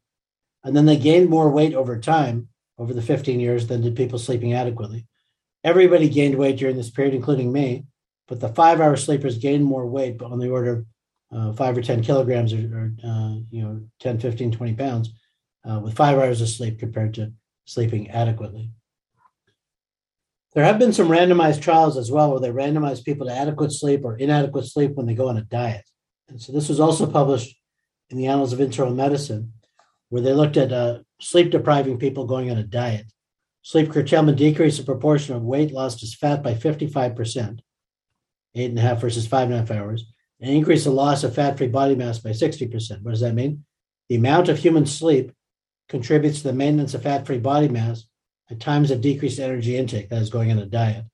And 0.62 0.76
then 0.76 0.84
they 0.84 0.98
gained 0.98 1.30
more 1.30 1.50
weight 1.50 1.74
over 1.74 1.98
time, 1.98 2.48
over 2.76 2.92
the 2.92 3.02
15 3.02 3.40
years, 3.40 3.66
than 3.66 3.80
did 3.80 3.96
people 3.96 4.18
sleeping 4.18 4.52
adequately. 4.52 5.06
Everybody 5.64 6.08
gained 6.08 6.36
weight 6.36 6.58
during 6.58 6.76
this 6.76 6.90
period, 6.90 7.14
including 7.14 7.52
me, 7.52 7.86
but 8.28 8.40
the 8.40 8.50
five 8.50 8.80
hour 8.80 8.96
sleepers 8.96 9.38
gain 9.38 9.62
more 9.62 9.86
weight, 9.86 10.18
but 10.18 10.30
on 10.30 10.38
the 10.38 10.50
order 10.50 10.72
of 10.72 10.86
uh, 11.32 11.52
five 11.54 11.76
or 11.76 11.82
10 11.82 12.02
kilograms 12.02 12.52
or, 12.52 12.58
or 12.58 12.92
uh, 13.04 13.34
you 13.50 13.62
know, 13.62 13.82
10, 14.00 14.20
15, 14.20 14.52
20 14.52 14.74
pounds 14.74 15.12
uh, 15.68 15.80
with 15.80 15.96
five 15.96 16.16
hours 16.16 16.40
of 16.40 16.48
sleep 16.48 16.78
compared 16.78 17.14
to 17.14 17.32
sleeping 17.64 18.10
adequately. 18.10 18.70
There 20.54 20.64
have 20.64 20.78
been 20.78 20.92
some 20.92 21.08
randomized 21.08 21.60
trials 21.60 21.96
as 21.96 22.10
well 22.10 22.30
where 22.30 22.40
they 22.40 22.48
randomize 22.48 23.04
people 23.04 23.26
to 23.26 23.36
adequate 23.36 23.72
sleep 23.72 24.04
or 24.04 24.16
inadequate 24.16 24.64
sleep 24.64 24.94
when 24.94 25.06
they 25.06 25.14
go 25.14 25.28
on 25.28 25.36
a 25.36 25.42
diet. 25.42 25.88
And 26.28 26.40
so 26.40 26.52
this 26.52 26.68
was 26.68 26.80
also 26.80 27.06
published 27.06 27.56
in 28.10 28.16
the 28.16 28.26
Annals 28.26 28.52
of 28.52 28.60
Internal 28.60 28.94
Medicine, 28.94 29.52
where 30.08 30.22
they 30.22 30.32
looked 30.32 30.56
at 30.56 30.72
uh, 30.72 31.00
sleep 31.20 31.50
depriving 31.50 31.98
people 31.98 32.26
going 32.26 32.50
on 32.50 32.56
a 32.56 32.62
diet. 32.62 33.06
Sleep 33.62 33.90
curtailment 33.90 34.38
decreased 34.38 34.78
the 34.78 34.84
proportion 34.84 35.34
of 35.34 35.42
weight 35.42 35.72
lost 35.72 36.02
as 36.02 36.14
fat 36.14 36.42
by 36.42 36.54
55%, 36.54 37.60
eight 38.54 38.70
and 38.70 38.78
a 38.78 38.82
half 38.82 39.00
versus 39.00 39.26
five 39.26 39.50
and 39.50 39.54
a 39.54 39.58
half 39.58 39.70
hours, 39.70 40.12
and 40.40 40.54
increase 40.54 40.84
the 40.84 40.90
loss 40.90 41.24
of 41.24 41.34
fat 41.34 41.58
free 41.58 41.68
body 41.68 41.94
mass 41.94 42.18
by 42.18 42.30
60%. 42.30 43.02
What 43.02 43.10
does 43.10 43.20
that 43.20 43.34
mean? 43.34 43.64
The 44.08 44.16
amount 44.16 44.48
of 44.48 44.58
human 44.58 44.86
sleep 44.86 45.32
contributes 45.88 46.38
to 46.38 46.48
the 46.48 46.52
maintenance 46.52 46.94
of 46.94 47.02
fat 47.02 47.26
free 47.26 47.38
body 47.38 47.68
mass 47.68 48.04
at 48.50 48.60
times 48.60 48.90
of 48.90 49.00
decreased 49.00 49.40
energy 49.40 49.76
intake, 49.76 50.08
that 50.08 50.22
is, 50.22 50.30
going 50.30 50.50
on 50.50 50.58
a 50.58 50.66
diet. 50.66 51.04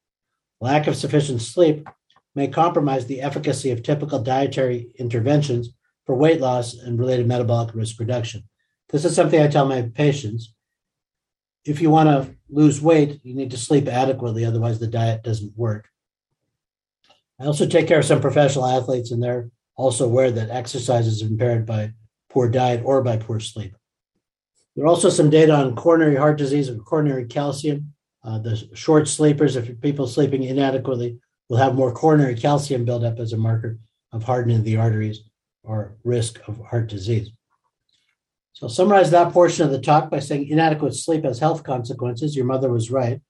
Lack 0.61 0.87
of 0.87 0.97
sufficient 0.97 1.43
sleep 1.43 1.89
may 2.35 2.49
compromise 2.49 3.07
the 3.07 3.21
efficacy 3.21 3.71
of 3.71 3.83
typical 3.83 4.21
dietary 4.21 4.89
interventions 4.99 5.71
for 6.07 6.15
weight 6.15 6.41
loss 6.41 6.75
and 6.75 6.99
related 6.99 7.27
metabolic 7.27 7.75
risk 7.75 7.99
reduction. 7.99 8.45
This 8.91 9.05
is 9.05 9.15
something 9.15 9.41
I 9.41 9.49
tell 9.49 9.67
my 9.67 9.83
patients. 9.83 10.55
If 11.65 11.81
you 11.81 11.91
want 11.91 12.09
to 12.09 12.35
lose 12.49 12.81
weight, 12.81 13.21
you 13.23 13.35
need 13.35 13.51
to 13.53 13.57
sleep 13.57 13.89
adequately, 13.89 14.45
otherwise, 14.45 14.79
the 14.79 14.87
diet 14.87 15.23
doesn't 15.23 15.57
work. 15.57 15.89
I 17.45 17.47
also 17.47 17.67
take 17.67 17.87
care 17.87 17.99
of 17.99 18.07
some 18.07 18.23
professional 18.23 18.65
athletes, 18.65 19.11
and 19.11 19.23
they're 19.23 19.51
also 19.77 20.07
aware 20.07 20.31
that 20.31 20.49
exercise 20.49 21.07
is 21.07 21.21
impaired 21.21 21.67
by 21.67 21.93
poor 22.31 22.49
diet 22.49 22.81
or 22.87 23.03
by 23.03 23.19
poor 23.19 23.39
sleep. 23.39 23.77
There 24.75 24.87
are 24.87 24.89
also 24.89 25.11
some 25.11 25.29
data 25.29 25.53
on 25.53 25.77
coronary 25.77 26.17
heart 26.17 26.39
disease 26.39 26.71
and 26.71 26.83
coronary 26.83 27.27
calcium. 27.27 27.93
Uh, 28.25 28.39
the 28.39 28.57
short 28.73 29.09
sleepers, 29.09 29.57
if 29.57 29.79
people 29.83 30.07
sleeping 30.07 30.43
inadequately, 30.43 31.19
will 31.51 31.59
have 31.59 31.75
more 31.75 31.93
coronary 31.93 32.35
calcium 32.35 32.87
buildup 32.87 33.19
as 33.19 33.35
a 33.35 33.37
marker 33.37 33.79
of 34.13 34.23
hardening 34.23 34.61
of 34.61 34.65
the 34.65 34.79
arteries 34.79 35.21
or 35.63 35.99
risk 36.03 36.41
of 36.49 36.59
heart 36.65 36.87
disease. 36.87 37.31
So 38.55 38.69
I'll 38.69 38.73
summarize 38.73 39.11
that 39.11 39.35
portion 39.35 39.67
of 39.67 39.71
the 39.71 39.81
talk 39.81 40.11
by 40.11 40.21
saying 40.21 40.49
inadequate 40.49 40.95
sleep 40.95 41.25
has 41.25 41.41
health 41.41 41.63
consequences. 41.63 42.35
Your 42.35 42.47
mother 42.47 42.73
was 42.73 42.91
right. 42.91 43.21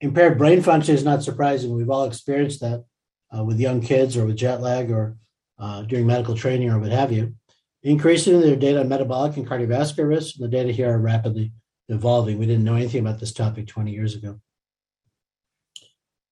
Impaired 0.00 0.38
brain 0.38 0.62
function 0.62 0.94
is 0.94 1.02
not 1.02 1.24
surprising. 1.24 1.74
We've 1.74 1.90
all 1.90 2.04
experienced 2.04 2.60
that 2.60 2.84
uh, 3.36 3.44
with 3.44 3.60
young 3.60 3.80
kids 3.80 4.16
or 4.16 4.26
with 4.26 4.36
jet 4.36 4.60
lag 4.60 4.90
or 4.90 5.16
uh, 5.58 5.82
during 5.82 6.06
medical 6.06 6.34
training 6.34 6.70
or 6.70 6.78
what 6.78 6.90
have 6.90 7.12
you. 7.12 7.34
Increasingly, 7.82 8.44
there 8.44 8.54
are 8.54 8.56
data 8.56 8.80
on 8.80 8.88
metabolic 8.88 9.36
and 9.36 9.46
cardiovascular 9.46 10.08
risks. 10.08 10.38
The 10.38 10.48
data 10.48 10.72
here 10.72 10.90
are 10.90 10.98
rapidly 10.98 11.52
evolving. 11.88 12.38
We 12.38 12.46
didn't 12.46 12.64
know 12.64 12.76
anything 12.76 13.00
about 13.00 13.20
this 13.20 13.32
topic 13.32 13.66
20 13.66 13.92
years 13.92 14.14
ago. 14.14 14.40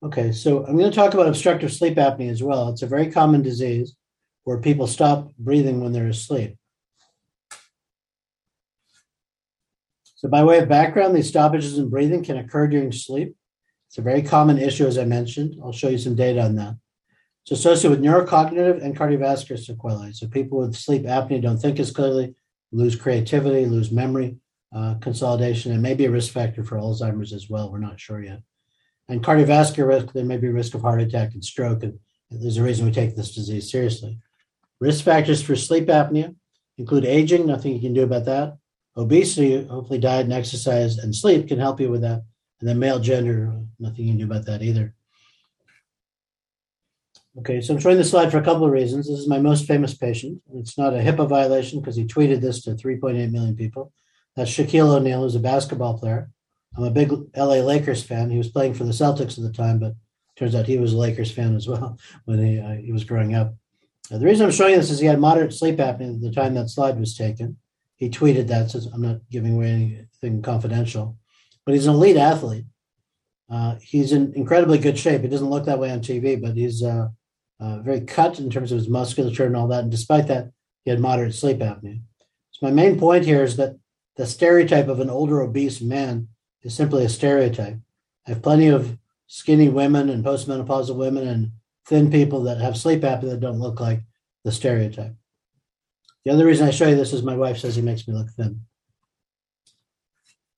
Okay, 0.03 0.33
so 0.33 0.65
I'm 0.67 0.77
going 0.77 0.91
to 0.91 0.97
talk 0.97 1.15
about 1.15 1.29
obstructive 1.29 1.73
sleep 1.73 1.97
apnea 1.97 2.31
as 2.31 2.43
well. 2.43 2.71
It's 2.71 2.83
a 2.83 2.89
very 2.89 3.11
common 3.11 3.43
disease 3.43 3.95
where 4.45 4.59
people 4.59 4.87
stop 4.87 5.31
breathing 5.39 5.81
when 5.81 5.93
they're 5.93 6.09
asleep. 6.09 6.57
So, 10.17 10.29
by 10.29 10.43
way 10.43 10.59
of 10.59 10.69
background, 10.69 11.15
these 11.15 11.29
stoppages 11.29 11.79
in 11.79 11.89
breathing 11.91 12.25
can 12.25 12.39
occur 12.39 12.67
during 12.67 12.93
sleep. 12.93 13.37
It's 13.89 13.99
a 13.99 14.03
very 14.03 14.23
common 14.23 14.59
issue, 14.59 14.87
as 14.87 14.97
I 14.97 15.05
mentioned. 15.05 15.57
I'll 15.63 15.73
show 15.73 15.89
you 15.89 15.99
some 15.99 16.15
data 16.15 16.43
on 16.43 16.57
that. 16.57 16.77
It's 17.43 17.59
associated 17.59 17.91
with 17.91 18.07
neurocognitive 18.09 18.83
and 18.83 18.97
cardiovascular 18.97 19.59
sequelae. 19.59 20.13
So 20.13 20.29
people 20.29 20.59
with 20.59 20.77
sleep 20.77 21.03
apnea 21.03 21.43
don't 21.43 21.59
think 21.59 21.81
as 21.81 21.91
clearly, 21.91 22.35
lose 22.71 22.97
creativity, 22.97 23.67
lose 23.67 23.91
memory 23.91 24.37
uh, 24.75 24.95
consolidation, 25.01 25.73
and 25.73 25.83
maybe 25.83 26.05
a 26.05 26.11
risk 26.11 26.33
factor 26.33 26.65
for 26.65 26.77
Alzheimer's 26.77 27.33
as 27.33 27.51
well. 27.51 27.71
We're 27.71 27.79
not 27.79 28.01
sure 28.01 28.23
yet. 28.23 28.41
And 29.09 29.23
cardiovascular 29.23 29.89
risk, 29.89 30.13
there 30.13 30.25
may 30.25 30.39
be 30.39 30.49
risk 30.49 30.75
of 30.75 30.83
heart 30.83 31.03
attack 31.03 31.35
and 31.35 31.45
stroke, 31.45 31.83
and 31.83 31.99
there's 32.31 32.57
a 32.57 32.63
reason 32.63 32.87
we 32.87 32.93
take 32.93 33.15
this 33.15 33.35
disease 33.35 33.71
seriously. 33.71 34.19
Risk 34.81 35.05
factors 35.05 35.43
for 35.43 35.57
sleep 35.57 35.87
apnea 35.89 36.35
include 36.79 37.05
aging, 37.05 37.47
nothing 37.47 37.75
you 37.75 37.81
can 37.81 37.93
do 37.93 38.05
about 38.05 38.25
that. 38.25 38.57
Obesity, 38.97 39.65
hopefully 39.67 39.99
diet 39.99 40.25
and 40.25 40.33
exercise 40.33 40.99
and 40.99 41.15
sleep 41.15 41.49
can 41.49 41.59
help 41.59 41.81
you 41.81 41.91
with 41.91 42.03
that. 42.03 42.23
And 42.61 42.69
then 42.69 42.79
male 42.79 42.99
gender, 42.99 43.53
nothing 43.79 44.07
you 44.07 44.13
can 44.13 44.19
do 44.19 44.25
about 44.25 44.47
that 44.47 44.63
either. 44.63 44.95
Okay, 47.39 47.63
so 47.63 47.73
I'm 47.73 47.81
showing 47.81 47.97
this 47.97 48.11
slide 48.11 48.31
for 48.31 48.39
a 48.39 48.45
couple 48.45 48.67
of 48.67 48.73
reasons. 48.73 49.09
This 49.09 49.19
is 49.19 49.29
my 49.29 49.39
most 49.39 49.67
famous 49.67 49.95
patient. 49.95 50.43
It's 50.55 50.77
not 50.77 50.93
a 50.93 50.99
HIPAA 50.99 51.29
violation 51.29 51.81
because 51.81 51.97
he 51.97 52.05
tweeted 52.05 52.43
this 52.43 52.63
to 52.63 52.73
3.8 52.73 53.31
million 53.31 53.57
people. 53.57 53.91
That's 54.37 54.51
Shaquille 54.51 54.97
O'Neal, 54.97 55.23
who's 55.23 55.35
a 55.35 55.41
basketball 55.41 55.99
player. 55.99 56.31
I'm 56.77 56.85
a 56.85 56.91
big 56.91 57.11
LA 57.35 57.57
Lakers 57.57 58.03
fan. 58.03 58.31
He 58.31 58.37
was 58.37 58.51
playing 58.51 58.75
for 58.75 58.85
the 58.85 58.93
Celtics 58.93 59.39
at 59.39 59.45
the 59.45 59.53
time, 59.53 59.79
but 59.79 59.95
turns 60.37 60.55
out 60.55 60.67
he 60.67 60.79
was 60.79 60.93
a 60.93 60.99
Lakers 60.99 61.31
fan 61.31 61.57
as 61.57 61.67
well 61.67 61.99
when 62.27 62.45
he, 62.45 62.59
uh, 62.59 62.77
he 62.77 62.93
was 62.93 63.05
growing 63.05 63.35
up. 63.35 63.55
Uh, 64.11 64.19
the 64.19 64.27
reason 64.27 64.45
I'm 64.45 64.53
showing 64.53 64.77
this 64.77 64.91
is 64.91 65.01
he 65.01 65.07
had 65.07 65.21
moderate 65.21 65.55
sleep 65.55 65.77
apnea 65.77 66.15
at 66.15 66.21
the 66.21 66.33
time 66.33 66.55
that 66.55 66.69
slide 66.69 67.01
was 67.01 67.17
taken. 67.17 67.57
He 67.97 68.11
tweeted 68.11 68.49
that, 68.49 68.75
I'm 68.93 69.01
not 69.01 69.21
giving 69.31 69.55
away 69.55 70.07
anything 70.23 70.43
confidential. 70.43 71.17
But 71.65 71.75
he's 71.75 71.87
an 71.87 71.95
elite 71.95 72.17
athlete. 72.17 72.65
Uh, 73.51 73.77
he's 73.81 74.13
in 74.13 74.33
incredibly 74.35 74.79
good 74.79 74.99
shape. 74.99 75.23
He 75.23 75.29
doesn't 75.29 75.51
look 75.51 75.67
that 75.67 75.79
way 75.79 75.91
on 75.91 76.01
TV, 76.01 76.41
but 76.41 76.57
he's 76.57 76.83
uh, 76.83 77.09
uh, 77.63 77.79
very 77.79 78.01
cut 78.01 78.41
in 78.41 78.51
terms 78.51 78.73
of 78.73 78.79
his 78.79 78.89
musculature 78.89 79.47
and 79.47 79.57
all 79.57 79.69
that. 79.69 79.83
And 79.83 79.91
despite 79.91 80.27
that, 80.27 80.51
he 80.85 80.91
had 80.91 80.99
moderate 80.99 81.35
sleep 81.35 81.59
apnea. 81.59 82.01
So 82.51 82.67
my 82.67 82.73
main 82.73 82.99
point 82.99 83.25
here 83.25 83.45
is 83.45 83.57
that 83.57 83.79
the 84.17 84.27
stereotype 84.27 84.89
of 84.89 84.99
an 84.99 85.09
older 85.09 85.41
obese 85.41 85.81
man 85.81 86.29
is 86.63 86.75
simply 86.75 87.05
a 87.05 87.09
stereotype. 87.09 87.79
I 88.27 88.31
have 88.31 88.43
plenty 88.43 88.67
of 88.67 88.99
skinny 89.29 89.69
women 89.69 90.11
and 90.11 90.25
postmenopausal 90.25 90.97
women 90.97 91.27
and 91.27 91.53
thin 91.87 92.11
people 92.11 92.43
that 92.43 92.61
have 92.61 92.77
sleep 92.77 93.03
apnea 93.03 93.31
that 93.31 93.41
don't 93.41 93.61
look 93.61 93.81
like 93.81 94.01
the 94.45 94.53
stereotype. 94.53 95.15
The 96.25 96.33
other 96.33 96.47
reason 96.47 96.67
I 96.67 96.73
show 96.73 96.89
you 96.89 96.97
this 96.97 97.13
is 97.13 97.23
my 97.23 97.37
wife 97.37 97.59
says 97.59 97.77
he 97.77 97.83
makes 97.83 98.07
me 98.07 98.15
look 98.15 98.29
thin. 98.31 98.61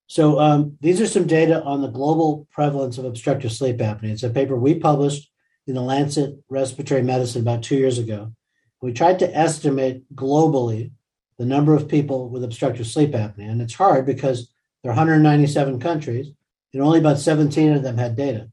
So 0.07 0.39
um, 0.39 0.79
these 0.81 1.01
are 1.01 1.07
some 1.07 1.27
data 1.27 1.63
on 1.65 1.83
the 1.83 1.89
global 1.89 2.47
prevalence 2.51 2.99
of 2.99 3.05
obstructive 3.05 3.53
sleep 3.53 3.77
apnea. 3.79 4.13
It's 4.13 4.23
a 4.23 4.31
paper 4.31 4.57
we 4.57 4.75
published 4.75 5.31
in 5.67 5.75
the 5.75 5.83
Lancet 5.83 6.37
Respiratory 6.49 7.03
Medicine 7.03 7.43
about 7.43 7.63
two 7.63 7.77
years 7.77 7.99
ago. 7.99 8.33
We 8.81 8.93
tried 8.93 9.19
to 9.21 9.37
estimate 9.37 10.05
globally 10.15 10.91
the 11.39 11.47
number 11.47 11.75
of 11.75 11.89
people 11.89 12.29
with 12.29 12.45
obstructive 12.45 12.87
sleep 12.87 13.13
apnea. 13.13 13.51
And 13.51 13.63
it's 13.63 13.75
hard 13.75 14.07
because 14.07 14.53
there 14.83 14.93
are 14.93 14.97
197 14.97 15.81
countries 15.81 16.31
and 16.73 16.83
only 16.83 16.99
about 16.99 17.19
17 17.19 17.73
of 17.73 17.83
them 17.83 17.97
had 17.97 18.17
data. 18.17 18.51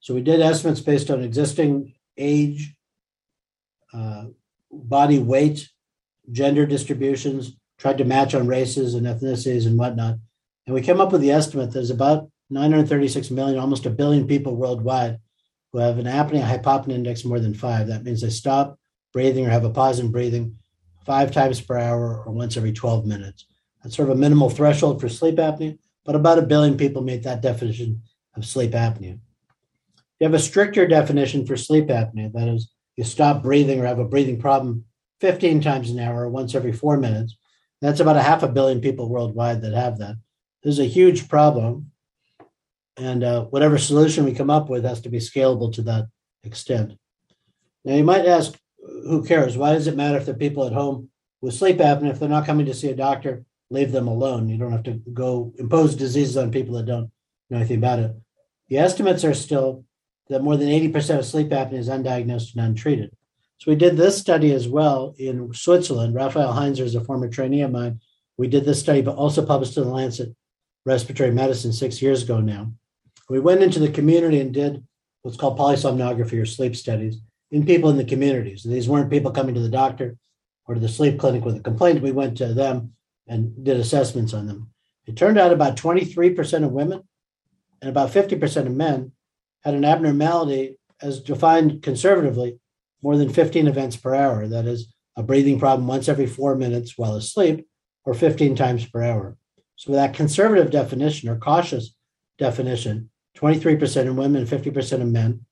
So 0.00 0.14
we 0.14 0.20
did 0.20 0.40
estimates 0.40 0.80
based 0.80 1.10
on 1.10 1.22
existing 1.22 1.94
age, 2.16 2.74
uh, 3.92 4.26
body 4.70 5.18
weight, 5.18 5.70
gender 6.30 6.66
distributions, 6.66 7.56
tried 7.78 7.98
to 7.98 8.04
match 8.04 8.34
on 8.34 8.46
races 8.46 8.94
and 8.94 9.06
ethnicities 9.06 9.66
and 9.66 9.78
whatnot. 9.78 10.16
And 10.66 10.74
we 10.74 10.82
came 10.82 11.00
up 11.00 11.12
with 11.12 11.20
the 11.20 11.32
estimate 11.32 11.70
that 11.70 11.74
there's 11.74 11.90
about 11.90 12.30
936 12.50 13.30
million, 13.30 13.58
almost 13.58 13.86
a 13.86 13.90
billion 13.90 14.26
people 14.26 14.56
worldwide 14.56 15.18
who 15.74 15.80
have 15.80 15.98
an 15.98 16.06
apnea 16.06 16.46
hypopnea 16.46 16.92
index 16.92 17.24
more 17.24 17.40
than 17.40 17.52
five. 17.52 17.88
That 17.88 18.04
means 18.04 18.20
they 18.20 18.30
stop 18.30 18.78
breathing 19.12 19.44
or 19.44 19.50
have 19.50 19.64
a 19.64 19.70
pause 19.70 19.98
in 19.98 20.12
breathing 20.12 20.56
five 21.04 21.32
times 21.32 21.60
per 21.60 21.76
hour 21.76 22.22
or 22.24 22.32
once 22.32 22.56
every 22.56 22.72
12 22.72 23.04
minutes. 23.04 23.46
That's 23.82 23.96
sort 23.96 24.08
of 24.08 24.16
a 24.16 24.20
minimal 24.20 24.50
threshold 24.50 25.00
for 25.00 25.08
sleep 25.08 25.34
apnea, 25.34 25.76
but 26.04 26.14
about 26.14 26.38
a 26.38 26.42
billion 26.42 26.76
people 26.76 27.02
meet 27.02 27.24
that 27.24 27.42
definition 27.42 28.02
of 28.36 28.46
sleep 28.46 28.70
apnea. 28.70 29.18
You 30.20 30.26
have 30.28 30.34
a 30.34 30.38
stricter 30.38 30.86
definition 30.86 31.44
for 31.44 31.56
sleep 31.56 31.88
apnea, 31.88 32.32
that 32.34 32.46
is, 32.46 32.70
you 32.96 33.02
stop 33.02 33.42
breathing 33.42 33.80
or 33.80 33.86
have 33.86 33.98
a 33.98 34.04
breathing 34.04 34.38
problem 34.38 34.84
15 35.22 35.60
times 35.60 35.90
an 35.90 35.98
hour 35.98 36.22
or 36.22 36.28
once 36.28 36.54
every 36.54 36.72
four 36.72 36.98
minutes. 36.98 37.36
That's 37.80 37.98
about 37.98 38.16
a 38.16 38.22
half 38.22 38.44
a 38.44 38.48
billion 38.48 38.80
people 38.80 39.08
worldwide 39.08 39.62
that 39.62 39.74
have 39.74 39.98
that. 39.98 40.18
This 40.62 40.74
is 40.74 40.78
a 40.78 40.84
huge 40.84 41.28
problem 41.28 41.90
and 42.96 43.24
uh, 43.24 43.44
whatever 43.44 43.78
solution 43.78 44.24
we 44.24 44.34
come 44.34 44.50
up 44.50 44.68
with 44.68 44.84
has 44.84 45.00
to 45.02 45.08
be 45.08 45.18
scalable 45.18 45.72
to 45.74 45.82
that 45.82 46.06
extent. 46.44 46.96
Now, 47.84 47.94
you 47.94 48.04
might 48.04 48.26
ask, 48.26 48.58
who 48.78 49.24
cares? 49.24 49.56
Why 49.56 49.72
does 49.72 49.86
it 49.86 49.96
matter 49.96 50.18
if 50.18 50.26
the 50.26 50.34
people 50.34 50.66
at 50.66 50.72
home 50.72 51.10
with 51.40 51.54
sleep 51.54 51.78
apnea, 51.78 52.10
if 52.10 52.18
they're 52.18 52.28
not 52.28 52.46
coming 52.46 52.66
to 52.66 52.74
see 52.74 52.90
a 52.90 52.96
doctor, 52.96 53.44
leave 53.70 53.92
them 53.92 54.08
alone? 54.08 54.48
You 54.48 54.58
don't 54.58 54.72
have 54.72 54.84
to 54.84 55.00
go 55.12 55.52
impose 55.58 55.94
diseases 55.94 56.36
on 56.36 56.50
people 56.50 56.76
that 56.76 56.86
don't 56.86 57.10
know 57.50 57.58
anything 57.58 57.78
about 57.78 57.98
it. 57.98 58.14
The 58.68 58.78
estimates 58.78 59.24
are 59.24 59.34
still 59.34 59.84
that 60.28 60.42
more 60.42 60.56
than 60.56 60.68
80% 60.68 61.18
of 61.18 61.26
sleep 61.26 61.48
apnea 61.48 61.74
is 61.74 61.88
undiagnosed 61.88 62.54
and 62.54 62.64
untreated. 62.64 63.14
So 63.58 63.70
we 63.70 63.76
did 63.76 63.96
this 63.96 64.18
study 64.18 64.52
as 64.52 64.68
well 64.68 65.14
in 65.18 65.52
Switzerland. 65.52 66.14
Raphael 66.14 66.52
Heinzer 66.52 66.84
is 66.84 66.94
a 66.94 67.04
former 67.04 67.28
trainee 67.28 67.62
of 67.62 67.70
mine. 67.70 68.00
We 68.36 68.48
did 68.48 68.64
this 68.64 68.80
study, 68.80 69.02
but 69.02 69.16
also 69.16 69.44
published 69.44 69.76
in 69.76 69.84
the 69.84 69.90
Lancet 69.90 70.34
Respiratory 70.84 71.30
Medicine 71.30 71.72
six 71.72 72.02
years 72.02 72.22
ago 72.22 72.40
now. 72.40 72.72
We 73.28 73.40
went 73.40 73.62
into 73.62 73.78
the 73.78 73.90
community 73.90 74.40
and 74.40 74.52
did 74.52 74.84
what's 75.22 75.36
called 75.36 75.58
polysomnography 75.58 76.40
or 76.40 76.46
sleep 76.46 76.76
studies 76.76 77.18
in 77.50 77.64
people 77.64 77.90
in 77.90 77.96
the 77.96 78.04
communities. 78.04 78.64
And 78.64 78.74
These 78.74 78.88
weren't 78.88 79.10
people 79.10 79.30
coming 79.30 79.54
to 79.54 79.60
the 79.60 79.68
doctor 79.68 80.16
or 80.66 80.74
to 80.74 80.80
the 80.80 80.88
sleep 80.88 81.18
clinic 81.18 81.44
with 81.44 81.56
a 81.56 81.60
complaint. 81.60 82.02
We 82.02 82.12
went 82.12 82.36
to 82.38 82.52
them 82.52 82.92
and 83.26 83.64
did 83.64 83.78
assessments 83.78 84.34
on 84.34 84.46
them. 84.46 84.70
It 85.06 85.16
turned 85.16 85.38
out 85.38 85.52
about 85.52 85.76
23% 85.76 86.64
of 86.64 86.72
women 86.72 87.02
and 87.80 87.90
about 87.90 88.10
50% 88.10 88.66
of 88.66 88.72
men 88.72 89.12
had 89.62 89.74
an 89.74 89.84
abnormality 89.84 90.78
as 91.00 91.20
defined 91.20 91.82
conservatively 91.82 92.58
more 93.02 93.16
than 93.16 93.32
15 93.32 93.66
events 93.66 93.96
per 93.96 94.14
hour. 94.14 94.46
That 94.46 94.66
is, 94.66 94.94
a 95.16 95.22
breathing 95.22 95.58
problem 95.58 95.86
once 95.86 96.08
every 96.08 96.26
four 96.26 96.56
minutes 96.56 96.98
while 96.98 97.14
asleep, 97.14 97.66
or 98.04 98.14
15 98.14 98.56
times 98.56 98.86
per 98.86 99.02
hour. 99.02 99.36
So, 99.76 99.92
with 99.92 100.00
that 100.00 100.14
conservative 100.14 100.70
definition 100.70 101.28
or 101.28 101.36
cautious 101.36 101.94
definition, 102.38 103.10
23% 103.36 104.02
in 104.02 104.16
women 104.16 104.42
and 104.42 104.48
50% 104.48 105.00
of 105.00 105.08
men 105.08 105.44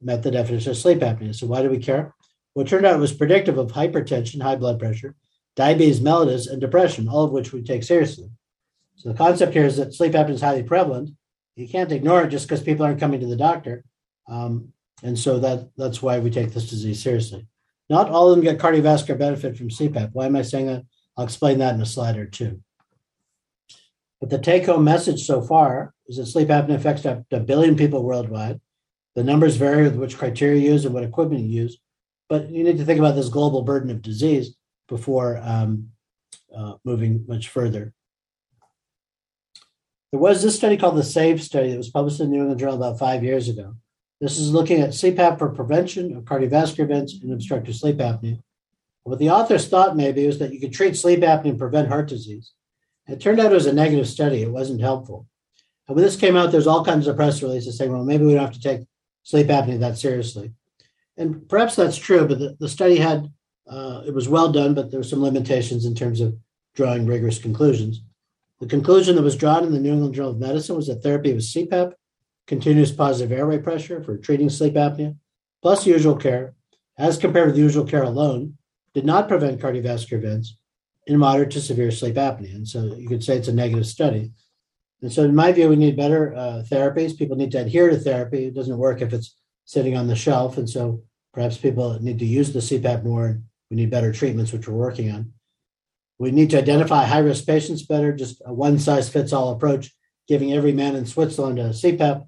met 0.00 0.22
the 0.22 0.30
definition 0.30 0.70
of 0.70 0.76
sleep 0.76 0.98
apnea. 0.98 1.34
So, 1.34 1.46
why 1.46 1.62
do 1.62 1.70
we 1.70 1.78
care? 1.78 2.14
Well, 2.54 2.66
it 2.66 2.68
turned 2.68 2.84
out 2.84 2.96
it 2.96 3.00
was 3.00 3.12
predictive 3.12 3.58
of 3.58 3.72
hypertension, 3.72 4.42
high 4.42 4.56
blood 4.56 4.78
pressure, 4.78 5.14
diabetes 5.56 6.00
mellitus, 6.00 6.50
and 6.50 6.60
depression, 6.60 7.08
all 7.08 7.24
of 7.24 7.32
which 7.32 7.52
we 7.52 7.62
take 7.62 7.82
seriously. 7.82 8.30
So, 8.96 9.10
the 9.10 9.18
concept 9.18 9.54
here 9.54 9.64
is 9.64 9.76
that 9.76 9.94
sleep 9.94 10.12
apnea 10.12 10.30
is 10.30 10.40
highly 10.40 10.62
prevalent. 10.62 11.10
You 11.56 11.68
can't 11.68 11.92
ignore 11.92 12.22
it 12.22 12.30
just 12.30 12.46
because 12.46 12.62
people 12.62 12.84
aren't 12.84 13.00
coming 13.00 13.20
to 13.20 13.26
the 13.26 13.36
doctor. 13.36 13.84
Um, 14.28 14.72
and 15.02 15.18
so 15.18 15.38
that, 15.40 15.70
that's 15.76 16.00
why 16.00 16.18
we 16.18 16.30
take 16.30 16.52
this 16.52 16.70
disease 16.70 17.02
seriously. 17.02 17.46
Not 17.90 18.08
all 18.08 18.30
of 18.30 18.36
them 18.36 18.44
get 18.44 18.58
cardiovascular 18.58 19.18
benefit 19.18 19.56
from 19.56 19.68
CPAP. 19.68 20.10
Why 20.12 20.26
am 20.26 20.36
I 20.36 20.42
saying 20.42 20.66
that? 20.66 20.84
I'll 21.16 21.24
explain 21.24 21.58
that 21.58 21.74
in 21.74 21.80
a 21.80 21.86
slide 21.86 22.16
or 22.16 22.26
two. 22.26 22.62
But 24.22 24.30
the 24.30 24.38
take 24.38 24.66
home 24.66 24.84
message 24.84 25.26
so 25.26 25.42
far 25.42 25.94
is 26.06 26.16
that 26.16 26.26
sleep 26.26 26.46
apnea 26.46 26.76
affects 26.76 27.04
up 27.04 27.28
to 27.30 27.38
a 27.38 27.40
billion 27.40 27.74
people 27.74 28.04
worldwide. 28.04 28.60
The 29.16 29.24
numbers 29.24 29.56
vary 29.56 29.82
with 29.82 29.96
which 29.96 30.16
criteria 30.16 30.60
you 30.60 30.70
use 30.70 30.84
and 30.84 30.94
what 30.94 31.02
equipment 31.02 31.42
you 31.42 31.62
use. 31.62 31.80
But 32.28 32.48
you 32.48 32.62
need 32.62 32.78
to 32.78 32.84
think 32.84 33.00
about 33.00 33.16
this 33.16 33.28
global 33.28 33.62
burden 33.62 33.90
of 33.90 34.00
disease 34.00 34.54
before 34.88 35.40
um, 35.42 35.88
uh, 36.56 36.74
moving 36.84 37.24
much 37.26 37.48
further. 37.48 37.94
There 40.12 40.20
was 40.20 40.40
this 40.40 40.54
study 40.54 40.76
called 40.76 40.96
the 40.96 41.02
SAVE 41.02 41.42
study 41.42 41.72
that 41.72 41.76
was 41.76 41.90
published 41.90 42.20
in 42.20 42.26
the 42.26 42.36
New 42.36 42.42
England 42.42 42.60
Journal 42.60 42.76
about 42.76 43.00
five 43.00 43.24
years 43.24 43.48
ago. 43.48 43.74
This 44.20 44.38
is 44.38 44.52
looking 44.52 44.80
at 44.80 44.90
CPAP 44.90 45.36
for 45.36 45.48
prevention 45.48 46.16
of 46.16 46.26
cardiovascular 46.26 46.84
events 46.84 47.14
and 47.20 47.32
obstructive 47.32 47.74
sleep 47.74 47.96
apnea. 47.96 48.40
What 49.02 49.18
the 49.18 49.30
authors 49.30 49.66
thought 49.66 49.96
maybe 49.96 50.28
was 50.28 50.38
that 50.38 50.52
you 50.52 50.60
could 50.60 50.72
treat 50.72 50.96
sleep 50.96 51.20
apnea 51.22 51.46
and 51.46 51.58
prevent 51.58 51.88
heart 51.88 52.08
disease. 52.08 52.52
It 53.08 53.20
turned 53.20 53.40
out 53.40 53.52
it 53.52 53.54
was 53.54 53.66
a 53.66 53.72
negative 53.72 54.08
study. 54.08 54.42
It 54.42 54.52
wasn't 54.52 54.80
helpful. 54.80 55.26
And 55.88 55.96
when 55.96 56.04
this 56.04 56.16
came 56.16 56.36
out, 56.36 56.52
there's 56.52 56.66
all 56.66 56.84
kinds 56.84 57.06
of 57.06 57.16
press 57.16 57.42
releases 57.42 57.76
saying, 57.76 57.92
well, 57.92 58.04
maybe 58.04 58.24
we 58.24 58.34
don't 58.34 58.42
have 58.42 58.52
to 58.52 58.60
take 58.60 58.86
sleep 59.22 59.48
apnea 59.48 59.78
that 59.80 59.98
seriously. 59.98 60.52
And 61.16 61.48
perhaps 61.48 61.76
that's 61.76 61.96
true, 61.96 62.26
but 62.26 62.38
the, 62.38 62.56
the 62.58 62.68
study 62.68 62.96
had, 62.96 63.30
uh, 63.68 64.02
it 64.06 64.14
was 64.14 64.28
well 64.28 64.50
done, 64.50 64.74
but 64.74 64.90
there 64.90 65.00
were 65.00 65.04
some 65.04 65.22
limitations 65.22 65.84
in 65.84 65.94
terms 65.94 66.20
of 66.20 66.36
drawing 66.74 67.06
rigorous 67.06 67.38
conclusions. 67.38 68.02
The 68.60 68.66
conclusion 68.66 69.16
that 69.16 69.22
was 69.22 69.36
drawn 69.36 69.64
in 69.64 69.72
the 69.72 69.80
New 69.80 69.92
England 69.92 70.14
Journal 70.14 70.30
of 70.30 70.38
Medicine 70.38 70.76
was 70.76 70.86
that 70.86 71.02
therapy 71.02 71.32
with 71.32 71.42
CPAP 71.42 71.94
continuous 72.46 72.92
positive 72.92 73.36
airway 73.36 73.58
pressure 73.58 74.02
for 74.02 74.16
treating 74.16 74.50
sleep 74.50 74.74
apnea, 74.74 75.16
plus 75.62 75.86
usual 75.86 76.16
care, 76.16 76.54
as 76.98 77.18
compared 77.18 77.48
with 77.48 77.58
usual 77.58 77.84
care 77.84 78.02
alone, 78.02 78.56
did 78.94 79.04
not 79.04 79.28
prevent 79.28 79.60
cardiovascular 79.60 80.18
events 80.18 80.56
in 81.06 81.18
moderate 81.18 81.50
to 81.52 81.60
severe 81.60 81.90
sleep 81.90 82.14
apnea. 82.14 82.54
And 82.54 82.66
so 82.66 82.94
you 82.94 83.08
could 83.08 83.24
say 83.24 83.36
it's 83.36 83.48
a 83.48 83.52
negative 83.52 83.86
study. 83.86 84.32
And 85.00 85.12
so, 85.12 85.24
in 85.24 85.34
my 85.34 85.50
view, 85.50 85.68
we 85.68 85.76
need 85.76 85.96
better 85.96 86.34
uh, 86.34 86.62
therapies. 86.70 87.18
People 87.18 87.36
need 87.36 87.50
to 87.52 87.60
adhere 87.60 87.90
to 87.90 87.98
therapy. 87.98 88.46
It 88.46 88.54
doesn't 88.54 88.78
work 88.78 89.02
if 89.02 89.12
it's 89.12 89.36
sitting 89.64 89.96
on 89.96 90.06
the 90.06 90.14
shelf. 90.14 90.58
And 90.58 90.70
so, 90.70 91.02
perhaps 91.34 91.56
people 91.56 92.00
need 92.00 92.20
to 92.20 92.24
use 92.24 92.52
the 92.52 92.60
CPAP 92.60 93.02
more. 93.02 93.26
And 93.26 93.44
we 93.68 93.76
need 93.76 93.90
better 93.90 94.12
treatments, 94.12 94.52
which 94.52 94.68
we're 94.68 94.74
working 94.74 95.10
on. 95.10 95.32
We 96.18 96.30
need 96.30 96.50
to 96.50 96.58
identify 96.58 97.04
high 97.04 97.18
risk 97.18 97.46
patients 97.46 97.82
better. 97.82 98.12
Just 98.12 98.42
a 98.46 98.54
one 98.54 98.78
size 98.78 99.08
fits 99.08 99.32
all 99.32 99.50
approach, 99.50 99.92
giving 100.28 100.52
every 100.52 100.72
man 100.72 100.94
in 100.94 101.04
Switzerland 101.04 101.58
a 101.58 101.70
CPAP 101.70 102.24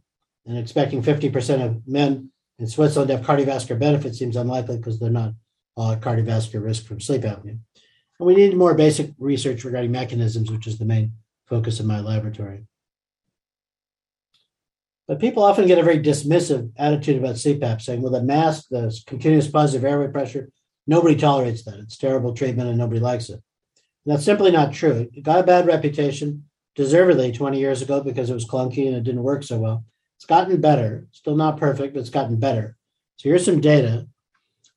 and 0.46 0.58
expecting 0.58 1.00
50% 1.02 1.64
of 1.64 1.86
men 1.86 2.30
in 2.58 2.66
Switzerland 2.66 3.08
to 3.08 3.16
have 3.16 3.26
cardiovascular 3.26 3.78
benefit 3.78 4.14
seems 4.14 4.36
unlikely 4.36 4.78
because 4.78 4.98
they're 4.98 5.10
not 5.10 5.32
all 5.76 5.92
at 5.92 6.00
cardiovascular 6.00 6.64
risk 6.64 6.86
from 6.86 7.00
sleep 7.00 7.22
apnea. 7.22 7.58
And 8.24 8.34
we 8.34 8.42
need 8.42 8.56
more 8.56 8.72
basic 8.72 9.10
research 9.18 9.64
regarding 9.64 9.92
mechanisms, 9.92 10.50
which 10.50 10.66
is 10.66 10.78
the 10.78 10.86
main 10.86 11.12
focus 11.46 11.78
of 11.78 11.84
my 11.84 12.00
laboratory. 12.00 12.64
But 15.06 15.20
people 15.20 15.42
often 15.42 15.66
get 15.66 15.76
a 15.76 15.82
very 15.82 16.00
dismissive 16.00 16.72
attitude 16.78 17.18
about 17.18 17.34
CPAP, 17.34 17.82
saying, 17.82 18.00
well, 18.00 18.12
the 18.12 18.22
mask, 18.22 18.68
the 18.70 18.98
continuous 19.06 19.46
positive 19.46 19.84
airway 19.84 20.10
pressure, 20.10 20.48
nobody 20.86 21.16
tolerates 21.16 21.64
that. 21.64 21.78
It's 21.80 21.98
terrible 21.98 22.32
treatment 22.32 22.70
and 22.70 22.78
nobody 22.78 22.98
likes 22.98 23.28
it. 23.28 23.42
And 24.06 24.14
that's 24.14 24.24
simply 24.24 24.50
not 24.50 24.72
true. 24.72 25.06
It 25.12 25.22
got 25.22 25.40
a 25.40 25.42
bad 25.42 25.66
reputation, 25.66 26.44
deservedly, 26.76 27.30
20 27.30 27.58
years 27.58 27.82
ago 27.82 28.00
because 28.00 28.30
it 28.30 28.34
was 28.34 28.48
clunky 28.48 28.86
and 28.86 28.96
it 28.96 29.04
didn't 29.04 29.22
work 29.22 29.42
so 29.42 29.58
well. 29.58 29.84
It's 30.16 30.24
gotten 30.24 30.62
better. 30.62 31.08
Still 31.12 31.36
not 31.36 31.60
perfect, 31.60 31.92
but 31.92 32.00
it's 32.00 32.08
gotten 32.08 32.36
better. 32.36 32.78
So 33.18 33.28
here's 33.28 33.44
some 33.44 33.60
data. 33.60 34.08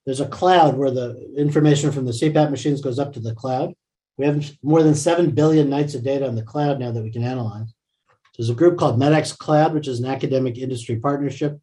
There's 0.07 0.21
a 0.21 0.27
cloud 0.29 0.77
where 0.77 0.89
the 0.89 1.33
information 1.35 1.91
from 1.91 2.05
the 2.05 2.13
CPAP 2.13 2.49
machines 2.49 2.79
goes 2.79 2.97
up 2.97 3.11
to 3.11 3.19
the 3.19 3.35
cloud. 3.35 3.73
We 4.15 4.25
have 4.25 4.49
more 4.63 4.81
than 4.81 4.95
7 4.95 5.31
billion 5.31 5.69
nights 5.69 5.95
of 5.95 6.03
data 6.05 6.25
on 6.25 6.35
the 6.35 6.43
cloud 6.43 6.79
now 6.79 6.91
that 6.93 7.03
we 7.03 7.11
can 7.11 7.25
analyze. 7.25 7.73
There's 8.37 8.49
a 8.49 8.55
group 8.55 8.77
called 8.77 8.97
medXcloud, 8.97 9.73
which 9.73 9.89
is 9.89 9.99
an 9.99 10.05
academic 10.05 10.57
industry 10.57 10.95
partnership 10.95 11.59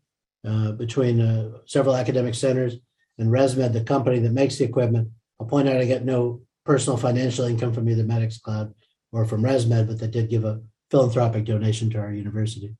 uh, 0.46 0.72
between 0.72 1.22
uh, 1.22 1.52
several 1.64 1.96
academic 1.96 2.35
centers 2.35 2.76
and 3.16 3.30
ResMed, 3.30 3.72
the 3.72 3.83
company 3.83 4.18
that 4.18 4.33
makes 4.33 4.59
the 4.59 4.64
equipment. 4.64 5.09
I'll 5.40 5.46
point 5.46 5.66
out 5.66 5.78
I 5.78 5.87
get 5.87 6.04
no 6.04 6.42
personal 6.66 6.98
financial 6.98 7.46
income 7.46 7.72
from 7.72 7.88
either 7.88 8.04
medXcloud 8.04 8.74
or 9.11 9.24
from 9.24 9.42
ResMed, 9.42 9.87
but 9.87 9.98
they 9.98 10.09
did 10.09 10.28
give 10.28 10.44
a 10.44 10.61
philanthropic 10.90 11.46
donation 11.46 11.88
to 11.90 11.98
our 11.98 12.12
university. 12.12 12.76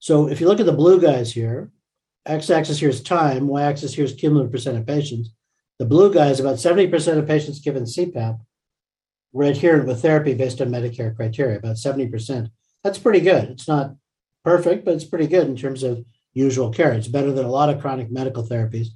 So 0.00 0.28
if 0.28 0.40
you 0.40 0.48
look 0.48 0.58
at 0.58 0.66
the 0.66 0.72
blue 0.72 1.00
guys 1.00 1.32
here, 1.32 1.70
x-axis 2.26 2.78
here 2.78 2.88
is 2.88 3.02
time, 3.02 3.48
y-axis 3.48 3.94
here 3.94 4.04
is 4.04 4.14
cumulative 4.14 4.52
percent 4.52 4.76
of 4.76 4.86
patients. 4.86 5.30
The 5.78 5.86
blue 5.86 6.12
guy 6.12 6.28
is 6.28 6.40
about 6.40 6.56
70% 6.56 7.18
of 7.18 7.26
patients 7.26 7.60
given 7.60 7.84
CPAP 7.84 8.38
were 9.32 9.44
adherent 9.44 9.86
with 9.86 10.02
therapy 10.02 10.34
based 10.34 10.60
on 10.60 10.68
Medicare 10.68 11.16
criteria, 11.16 11.58
about 11.58 11.76
70%. 11.76 12.50
That's 12.84 12.98
pretty 12.98 13.20
good. 13.20 13.50
It's 13.50 13.66
not 13.66 13.94
perfect, 14.44 14.84
but 14.84 14.94
it's 14.94 15.04
pretty 15.04 15.26
good 15.26 15.48
in 15.48 15.56
terms 15.56 15.82
of 15.82 16.04
usual 16.34 16.70
care. 16.70 16.92
It's 16.92 17.08
better 17.08 17.32
than 17.32 17.46
a 17.46 17.50
lot 17.50 17.68
of 17.68 17.80
chronic 17.80 18.10
medical 18.10 18.46
therapies 18.46 18.88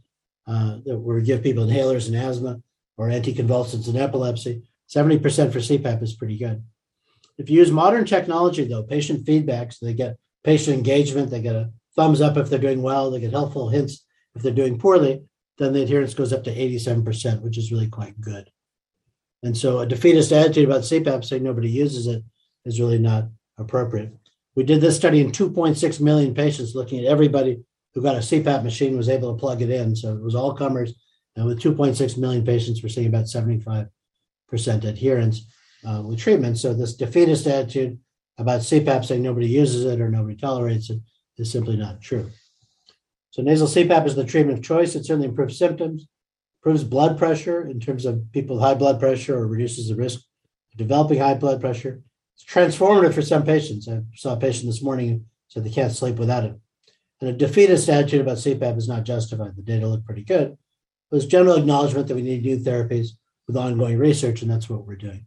uh, 0.47 0.79
that 0.85 0.99
where 0.99 1.17
we 1.17 1.23
give 1.23 1.43
people 1.43 1.65
inhalers 1.65 2.07
and 2.07 2.17
asthma 2.17 2.61
or 2.97 3.09
anticonvulsants 3.09 3.89
and 3.89 3.97
epilepsy. 3.97 4.63
70% 4.89 5.21
for 5.53 5.59
CPAP 5.59 6.03
is 6.03 6.15
pretty 6.15 6.39
good. 6.39 6.63
If 7.39 7.51
you 7.51 7.59
use 7.59 7.71
modern 7.71 8.05
technology, 8.05 8.67
though, 8.67 8.83
patient 8.83 9.27
feedback, 9.27 9.73
so 9.73 9.85
they 9.85 9.95
get 9.95 10.17
patient 10.45 10.77
engagement. 10.77 11.31
They 11.31 11.43
get 11.43 11.57
a 11.57 11.71
thumbs 11.97 12.21
up 12.21 12.37
if 12.37 12.49
they're 12.49 12.59
doing 12.59 12.83
well. 12.83 13.11
They 13.11 13.21
get 13.21 13.33
helpful 13.33 13.69
hints 13.69 14.05
if 14.35 14.43
they're 14.43 14.53
doing 14.53 14.79
poorly. 14.79 15.23
Then 15.59 15.73
the 15.73 15.83
adherence 15.83 16.15
goes 16.15 16.33
up 16.33 16.45
to 16.45 16.55
87%, 16.55 17.41
which 17.41 17.59
is 17.59 17.73
really 17.73 17.89
quite 17.89 18.21
good. 18.21 18.51
And 19.43 19.57
so 19.57 19.81
a 19.81 19.87
defeatist 19.87 20.33
attitude 20.33 20.69
about 20.69 20.83
CPAP 20.83 21.25
saying 21.25 21.43
nobody 21.43 21.71
uses 21.71 22.07
it 22.07 22.23
is 22.65 22.81
really 22.81 22.99
not 22.99 23.29
appropriate. 23.59 24.13
We 24.55 24.65
did 24.65 24.81
this 24.81 24.97
study 24.97 25.21
in 25.21 25.33
2.6 25.33 26.01
million 26.01 26.35
patients, 26.35 26.75
looking 26.75 26.99
at 27.01 27.11
everybody 27.11 27.63
who 27.95 28.03
got 28.03 28.17
a 28.17 28.21
CPAP 28.21 28.63
machine 28.63 28.97
was 28.97 29.09
able 29.09 29.33
to 29.33 29.41
plug 29.41 29.63
it 29.63 29.71
in. 29.71 29.97
So 29.97 30.13
it 30.13 30.23
was 30.23 30.35
all 30.35 30.55
comers. 30.55 30.95
And 31.37 31.47
with 31.47 31.63
2.6 31.63 32.19
million 32.19 32.45
patients, 32.45 32.83
we're 32.83 32.89
seeing 32.89 33.09
about 33.09 33.27
75% 33.27 33.89
adherence 34.53 35.47
uh, 35.87 36.03
with 36.03 36.19
treatment. 36.19 36.59
So 36.59 36.75
this 36.75 36.95
defeatist 36.95 37.47
attitude 37.47 37.99
about 38.39 38.61
CPAP 38.61 39.05
saying 39.05 39.23
nobody 39.23 39.49
uses 39.49 39.85
it 39.85 40.01
or 40.01 40.11
nobody 40.11 40.37
tolerates 40.37 40.91
it 40.91 41.01
is 41.39 41.51
simply 41.51 41.77
not 41.77 42.01
true. 42.01 42.31
So 43.31 43.43
nasal 43.43 43.69
CPAP 43.69 44.07
is 44.07 44.15
the 44.15 44.25
treatment 44.25 44.59
of 44.59 44.65
choice. 44.65 44.95
It 44.95 45.05
certainly 45.05 45.29
improves 45.29 45.59
symptoms, 45.59 46.07
improves 46.61 46.85
blood 46.85 47.19
pressure 47.19 47.67
in 47.67 47.81
terms 47.81 48.07
of 48.07 48.33
people 48.33 48.57
with 48.57 48.65
high 48.65 48.75
blood 48.75 48.99
pressure 48.99 49.37
or 49.37 49.47
reduces 49.47 49.89
the 49.89 49.95
risk 49.95 50.21
of 50.73 50.79
developing 50.79 51.19
high 51.19 51.35
blood 51.35 51.61
pressure. 51.61 52.03
It's 52.35 52.45
transformative 52.45 53.15
for 53.15 53.23
some 53.23 53.45
patients. 53.45 53.89
I 53.89 54.01
saw 54.15 54.35
a 54.35 54.41
patient 54.41 54.67
this 54.67 54.83
morning 54.83 55.09
who 55.09 55.21
said 55.49 55.65
they 55.65 55.71
can't 55.71 55.93
sleep 55.93 56.17
without 56.17 56.45
it. 56.45 56.59
And 57.21 57.31
a 57.31 57.33
defeatist 57.33 57.89
attitude 57.89 58.21
about 58.21 58.37
CPAP 58.37 58.77
is 58.77 58.89
not 58.89 59.05
justified. 59.05 59.57
The 59.57 59.63
data 59.63 59.87
look 59.87 60.05
pretty 60.05 60.23
good. 60.23 60.57
There's 61.11 61.27
general 61.27 61.57
acknowledgement 61.57 62.09
that 62.09 62.15
we 62.15 62.23
need 62.23 62.43
new 62.43 62.59
therapies 62.59 63.11
with 63.47 63.57
ongoing 63.57 63.99
research, 63.99 64.43
and 64.43 64.51
that's 64.51 64.69
what 64.69 64.87
we're 64.87 64.97
doing. 64.97 65.27